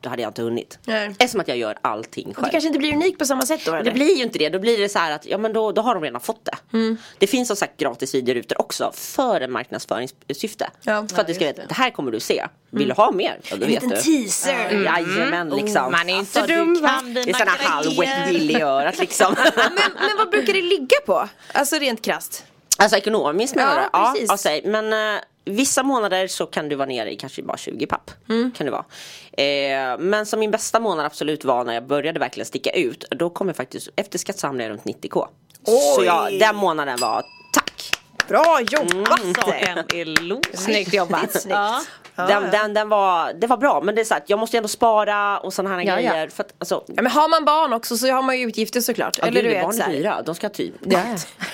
då 0.00 0.08
hade 0.08 0.22
jag 0.22 0.28
inte 0.30 0.42
hunnit. 0.42 0.78
Nej. 0.84 1.06
Eftersom 1.18 1.40
att 1.40 1.48
jag 1.48 1.56
gör 1.56 1.78
allting 1.82 2.28
Det 2.28 2.34
själv. 2.34 2.48
kanske 2.50 2.66
inte 2.66 2.78
blir 2.78 2.92
unikt 2.94 3.18
på 3.18 3.24
samma 3.24 3.42
sätt 3.42 3.60
då 3.66 3.72
eller? 3.74 3.84
Det 3.84 3.90
blir 3.90 4.16
ju 4.16 4.22
inte 4.22 4.38
det, 4.38 4.48
då 4.48 4.58
blir 4.58 4.78
det 4.78 4.88
så 4.88 4.98
här 4.98 5.12
att 5.12 5.26
ja 5.26 5.38
men 5.38 5.52
då, 5.52 5.72
då 5.72 5.82
har 5.82 5.94
de 5.94 6.02
redan 6.02 6.20
fått 6.20 6.44
det. 6.44 6.56
Mm. 6.72 6.85
Det 7.18 7.26
finns 7.26 7.48
som 7.48 7.56
sagt 7.56 7.76
gratis 7.76 8.14
videor 8.14 8.36
ute 8.36 8.54
också 8.54 8.90
för 8.94 9.40
en 9.40 9.52
marknadsföringssyfte. 9.52 10.70
Ja. 10.82 11.06
För 11.14 11.20
att 11.20 11.26
du 11.26 11.34
ska 11.34 11.44
veta, 11.44 11.62
det 11.66 11.74
här 11.74 11.90
kommer 11.90 12.12
du 12.12 12.20
se. 12.20 12.46
Vill 12.70 12.88
du 12.88 12.94
ha 12.94 13.12
mer? 13.12 13.38
Ja, 13.42 13.54
en 13.56 13.60
liten 13.60 13.88
du. 13.88 13.96
teaser. 13.96 14.68
Mm. 14.70 14.84
Jajamän 14.84 15.48
liksom. 15.50 15.92
Man 15.92 16.08
är 16.08 16.18
inte 16.18 16.40
Alltså, 16.40 16.54
du 16.54 16.58
dum 16.58 16.82
va? 16.82 17.02
Det 17.14 17.20
är 17.20 17.32
sådana 17.32 17.50
halv 17.50 17.86
wet 17.86 17.96
grejer. 17.96 18.26
willy 18.26 18.54
i 18.58 18.62
örat 18.62 18.98
liksom. 18.98 19.36
Men, 19.56 19.72
men 20.00 20.16
vad 20.18 20.30
brukar 20.30 20.52
det 20.52 20.62
ligga 20.62 20.96
på? 21.06 21.28
Alltså 21.52 21.76
rent 21.76 22.02
krasst. 22.04 22.44
alltså 22.78 22.96
ekonomiskt 22.96 23.54
menar 23.54 23.88
Ja, 23.92 24.12
du? 24.14 24.26
precis. 24.26 24.44
Ja, 24.64 24.70
men 24.70 25.14
eh, 25.16 25.20
vissa 25.44 25.82
månader 25.82 26.26
så 26.26 26.46
kan 26.46 26.68
du 26.68 26.76
vara 26.76 26.88
nere 26.88 27.12
i 27.12 27.16
kanske 27.16 27.42
bara 27.42 27.56
20 27.56 27.86
papp. 27.86 28.10
Mm. 28.28 28.52
Kan 28.56 28.66
det 28.66 28.70
vara. 28.72 28.84
Eh, 29.32 29.98
men 29.98 30.26
som 30.26 30.40
min 30.40 30.50
bästa 30.50 30.80
månad 30.80 31.06
absolut 31.06 31.44
var 31.44 31.64
när 31.64 31.74
jag 31.74 31.86
började 31.86 32.20
verkligen 32.20 32.46
sticka 32.46 32.70
ut. 32.70 33.04
Då 33.10 33.30
kom 33.30 33.46
jag 33.46 33.56
faktiskt, 33.56 33.88
efter 33.96 34.18
skatt 34.18 34.38
så 34.38 34.46
hamnade 34.46 34.64
jag 34.64 34.70
runt 34.72 34.84
90k. 34.84 35.26
Så 35.66 36.04
jag, 36.04 36.38
den 36.38 36.56
månaden 36.56 36.98
var 37.00 37.22
tack. 37.52 37.90
Bra 38.28 38.60
jobbat! 38.70 39.20
Så 39.44 39.52
en 39.52 39.84
eloge. 39.94 40.56
Snyggt 40.56 40.94
jobbat. 40.94 41.30
Snyggt. 41.30 41.46
Ja. 41.56 41.82
Den, 42.16 42.28
ja. 42.30 42.40
den, 42.50 42.74
den 42.74 42.88
var, 42.88 43.32
det 43.32 43.46
var 43.46 43.56
bra 43.56 43.80
men 43.84 43.94
det 43.94 44.00
är 44.00 44.04
så 44.04 44.14
att 44.14 44.30
jag 44.30 44.38
måste 44.38 44.56
ändå 44.56 44.68
spara 44.68 45.38
och 45.38 45.52
sådana 45.54 45.74
här 45.74 45.82
Ja, 45.82 46.00
ja. 46.00 46.10
grejer. 46.12 46.28
För 46.28 46.42
att, 46.44 46.54
alltså, 46.58 46.84
Ja, 46.86 47.02
men 47.02 47.12
har 47.12 47.28
man 47.28 47.44
barn 47.44 47.72
också 47.72 47.96
så 47.96 48.08
har 48.12 48.22
man 48.22 48.38
ju 48.38 48.46
utgifter 48.48 48.80
såklart. 48.80 49.18
ja, 49.18 49.26
Eller 49.26 49.42
gud, 49.42 49.50
du 49.50 49.54
vet 49.54 49.62
barn 49.64 49.80
är 49.80 49.88
dyra, 49.92 50.22
de 50.22 50.34
ska 50.34 50.48
typ 50.48 50.74
Ja. 50.80 51.00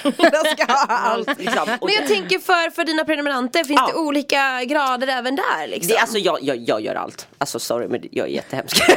Ska 0.02 0.64
ha 0.72 0.86
allt. 0.86 1.38
liksom. 1.38 1.66
Men 1.66 1.92
jag 1.94 2.06
tänker 2.06 2.38
för, 2.38 2.70
för 2.70 2.84
dina 2.84 3.04
prenumeranter, 3.04 3.64
finns 3.64 3.80
Ja. 3.80 3.86
det 3.86 3.94
olika 3.98 4.64
grader 4.64 5.06
även 5.08 5.36
där 5.36 5.66
liksom? 5.68 5.88
det, 5.88 5.98
alltså 5.98 6.18
jag, 6.18 6.38
jag, 6.42 6.56
jag 6.56 6.80
gör 6.80 6.94
allt. 6.94 7.26
Alltså 7.38 7.58
sorry 7.58 7.88
men 7.88 8.02
jag 8.10 8.26
är 8.28 8.30
jättehemsk. 8.32 8.82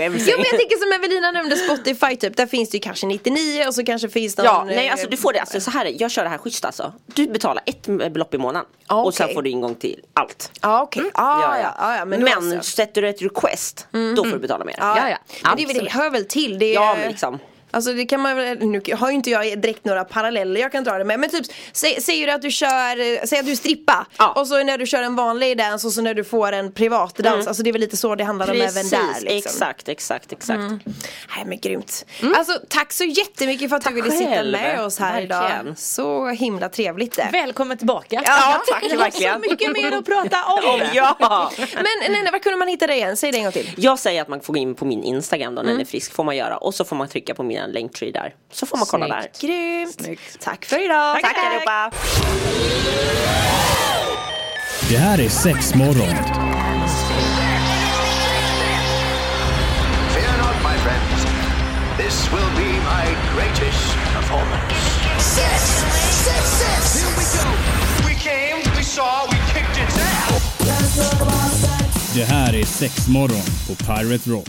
hemsk? 0.00 0.26
Jo 0.30 0.36
men 0.36 0.46
jag 0.50 0.58
tänker 0.58 0.78
som 0.78 0.92
Evelina 0.92 1.30
nämnde 1.30 1.56
Spotify 1.56 2.16
typ, 2.16 2.36
där 2.36 2.46
finns 2.46 2.70
det 2.70 2.76
ju 2.76 2.80
kanske 2.80 3.06
99 3.06 3.66
och 3.66 3.74
så 3.74 3.84
kanske 3.84 4.08
finns 4.08 4.36
någon 4.36 4.46
Ja, 4.46 4.64
nej 4.66 4.86
eh, 4.86 4.92
alltså 4.92 5.08
du 5.08 5.16
får 5.16 5.32
det, 5.32 5.40
alltså, 5.40 5.60
så 5.60 5.70
här, 5.70 5.84
är- 5.86 5.94
jag 6.00 6.10
kör 6.10 6.22
det 6.24 6.28
här 6.30 6.38
schysst 6.38 6.64
alltså. 6.64 6.92
Du 7.06 7.26
betalar 7.26 7.62
ett 7.66 7.82
belopp 8.12 8.34
i 8.34 8.38
månaden 8.38 8.68
Ja, 8.88 9.02
och 9.02 9.14
sen 9.14 9.28
får 9.34 9.42
du 9.42 9.50
ingång 9.50 9.74
till 9.74 10.00
allt. 10.14 10.50
Ja 10.62 10.82
okej, 10.82 11.10
ah, 11.14 11.40
ja, 11.40 11.58
ja, 11.58 11.74
ja, 11.78 11.96
ja, 11.96 12.04
men, 12.04 12.22
men 12.24 12.62
sätter 12.62 13.02
du 13.02 13.08
ett 13.08 13.22
request, 13.22 13.86
då 14.16 14.24
får 14.24 14.30
du 14.32 14.38
betala 14.38 14.64
mer. 14.64 14.74
Ja, 14.78 14.98
Ja, 14.98 15.08
ja. 15.10 15.16
Men 15.56 15.56
det, 15.66 15.80
det 15.80 15.90
hör 15.90 16.10
väl 16.10 16.24
till. 16.24 16.58
Det 16.58 16.66
är, 16.66 16.74
Ja, 16.74 16.94
men 17.00 17.08
liksom. 17.10 17.38
Alltså 17.72 17.92
det 17.92 18.06
kan 18.06 18.20
man 18.20 18.36
väl, 18.36 18.58
nu 18.58 18.82
har 18.98 19.08
ju 19.10 19.14
inte 19.14 19.30
jag 19.30 19.60
direkt 19.62 19.84
några 19.84 20.04
paralleller 20.04 20.60
jag 20.60 20.72
kan 20.72 20.84
dra 20.84 20.98
det 20.98 21.04
med 21.04 21.20
men 21.20 21.30
typ 21.30 21.46
sä, 21.72 22.00
Säger 22.00 22.26
du 22.26 22.32
att 22.32 22.42
du 22.42 22.50
kör, 22.50 23.26
säg 23.26 23.38
att 23.38 23.46
du 23.46 23.56
strippar 23.56 24.06
Ja. 24.18 24.32
och 24.32 24.46
så 24.46 24.62
när 24.64 24.78
du 24.78 24.86
kör 24.86 25.02
en 25.02 25.16
vanlig 25.16 25.58
dans 25.58 25.84
och 25.84 25.92
så 25.92 26.02
när 26.02 26.14
du 26.14 26.24
får 26.24 26.52
en 26.52 26.72
privat 26.72 27.14
dans, 27.16 27.46
alltså 27.46 27.62
det 27.62 27.70
är 27.70 27.72
väl 27.72 27.80
lite 27.80 27.96
så 27.96 28.14
det 28.14 28.24
handlar 28.24 28.50
om 28.50 28.56
även 28.60 28.88
där 28.88 29.20
liksom. 29.20 29.28
exakt, 29.36 29.88
exakt, 29.88 30.32
exakt. 30.32 30.60
Nej 31.36 31.44
men 31.46 31.58
grymt. 31.60 32.04
Alltså 32.36 32.52
tack 32.68 32.92
så 32.92 33.04
jättemycket 33.04 33.68
för 33.68 33.76
att 33.76 33.82
Tack 33.82 33.94
du 33.94 34.02
ville 34.02 34.16
sitta 34.16 34.44
med 34.44 34.80
oss 34.84 34.98
här 34.98 35.20
idag. 35.22 35.42
Verkligen. 35.42 35.76
Så 35.76 36.28
himla 36.28 36.68
trevligt 36.68 37.16
det. 37.16 37.28
Välkommen 37.32 37.76
tillbaka. 37.78 38.22
Ja, 38.26 38.62
tack 38.68 38.84
Så 38.90 38.96
verkligen. 38.96 39.40
mycket 39.40 39.72
mer 39.72 39.92
att 39.96 40.04
prata 40.04 40.44
om. 40.44 40.80
Ja! 40.94 41.50
Men 41.74 42.12
Nenne, 42.12 42.30
var 42.30 42.38
kunde 42.38 42.58
man 42.58 42.68
hitta 42.68 42.86
dig 42.86 42.96
igen? 42.96 43.16
Säg 43.16 43.32
det 43.32 43.38
en 43.38 43.42
gång 43.44 43.52
till. 43.52 43.70
Jag 43.76 43.98
säger 43.98 44.22
att 44.22 44.28
man 44.28 44.40
får 44.40 44.52
gå 44.52 44.58
in 44.58 44.74
på 44.74 44.84
min 44.84 45.04
Instagram 45.04 45.54
då, 45.54 45.60
Mm. 45.60 45.66
när 45.66 45.72
den 45.72 45.80
är 45.80 45.90
frisk, 45.90 46.12
får 46.12 46.24
man 46.24 46.36
göra. 46.36 46.56
Och 46.56 46.74
så 46.74 46.84
får 46.84 46.96
man 46.96 47.08
trycka 47.08 47.34
på 47.34 47.42
min 47.66 47.72
länktree 47.72 48.12
där. 48.12 48.34
Så 48.52 48.66
får 48.66 48.76
man 48.76 48.86
kolla 48.86 49.06
Snyggt. 49.22 49.40
där. 49.40 49.48
Grymt. 49.48 50.38
Tack 50.40 50.64
för 50.64 50.84
idag. 50.84 51.20
Tack 51.22 51.36
allihopa! 51.38 51.90
Det 54.90 54.96
här 54.98 55.20
är 55.20 55.28
sex 55.28 55.74
morgon. 55.74 56.16
Fear 60.14 60.38
not, 60.38 60.56
my 60.62 60.76
friends. 60.84 61.24
This 61.98 62.32
will 62.32 62.50
be 62.56 62.70
my 62.72 63.06
greatest 63.34 63.94
performance. 64.14 64.74
Six, 65.18 65.62
six, 66.24 66.42
six. 66.60 67.02
Here 67.02 67.14
we 67.18 67.24
go. 67.38 67.48
We 68.08 68.14
came, 68.14 68.76
we 68.76 68.82
saw, 68.82 69.26
we 69.30 69.36
kicked 69.52 69.76
its 69.88 69.98
ass. 69.98 70.32
Det 72.14 72.24
här 72.24 72.54
är 72.54 72.64
sex 72.64 73.08
morgon 73.08 73.42
på 73.68 73.74
Pirate 73.84 74.30
Rock. 74.30 74.48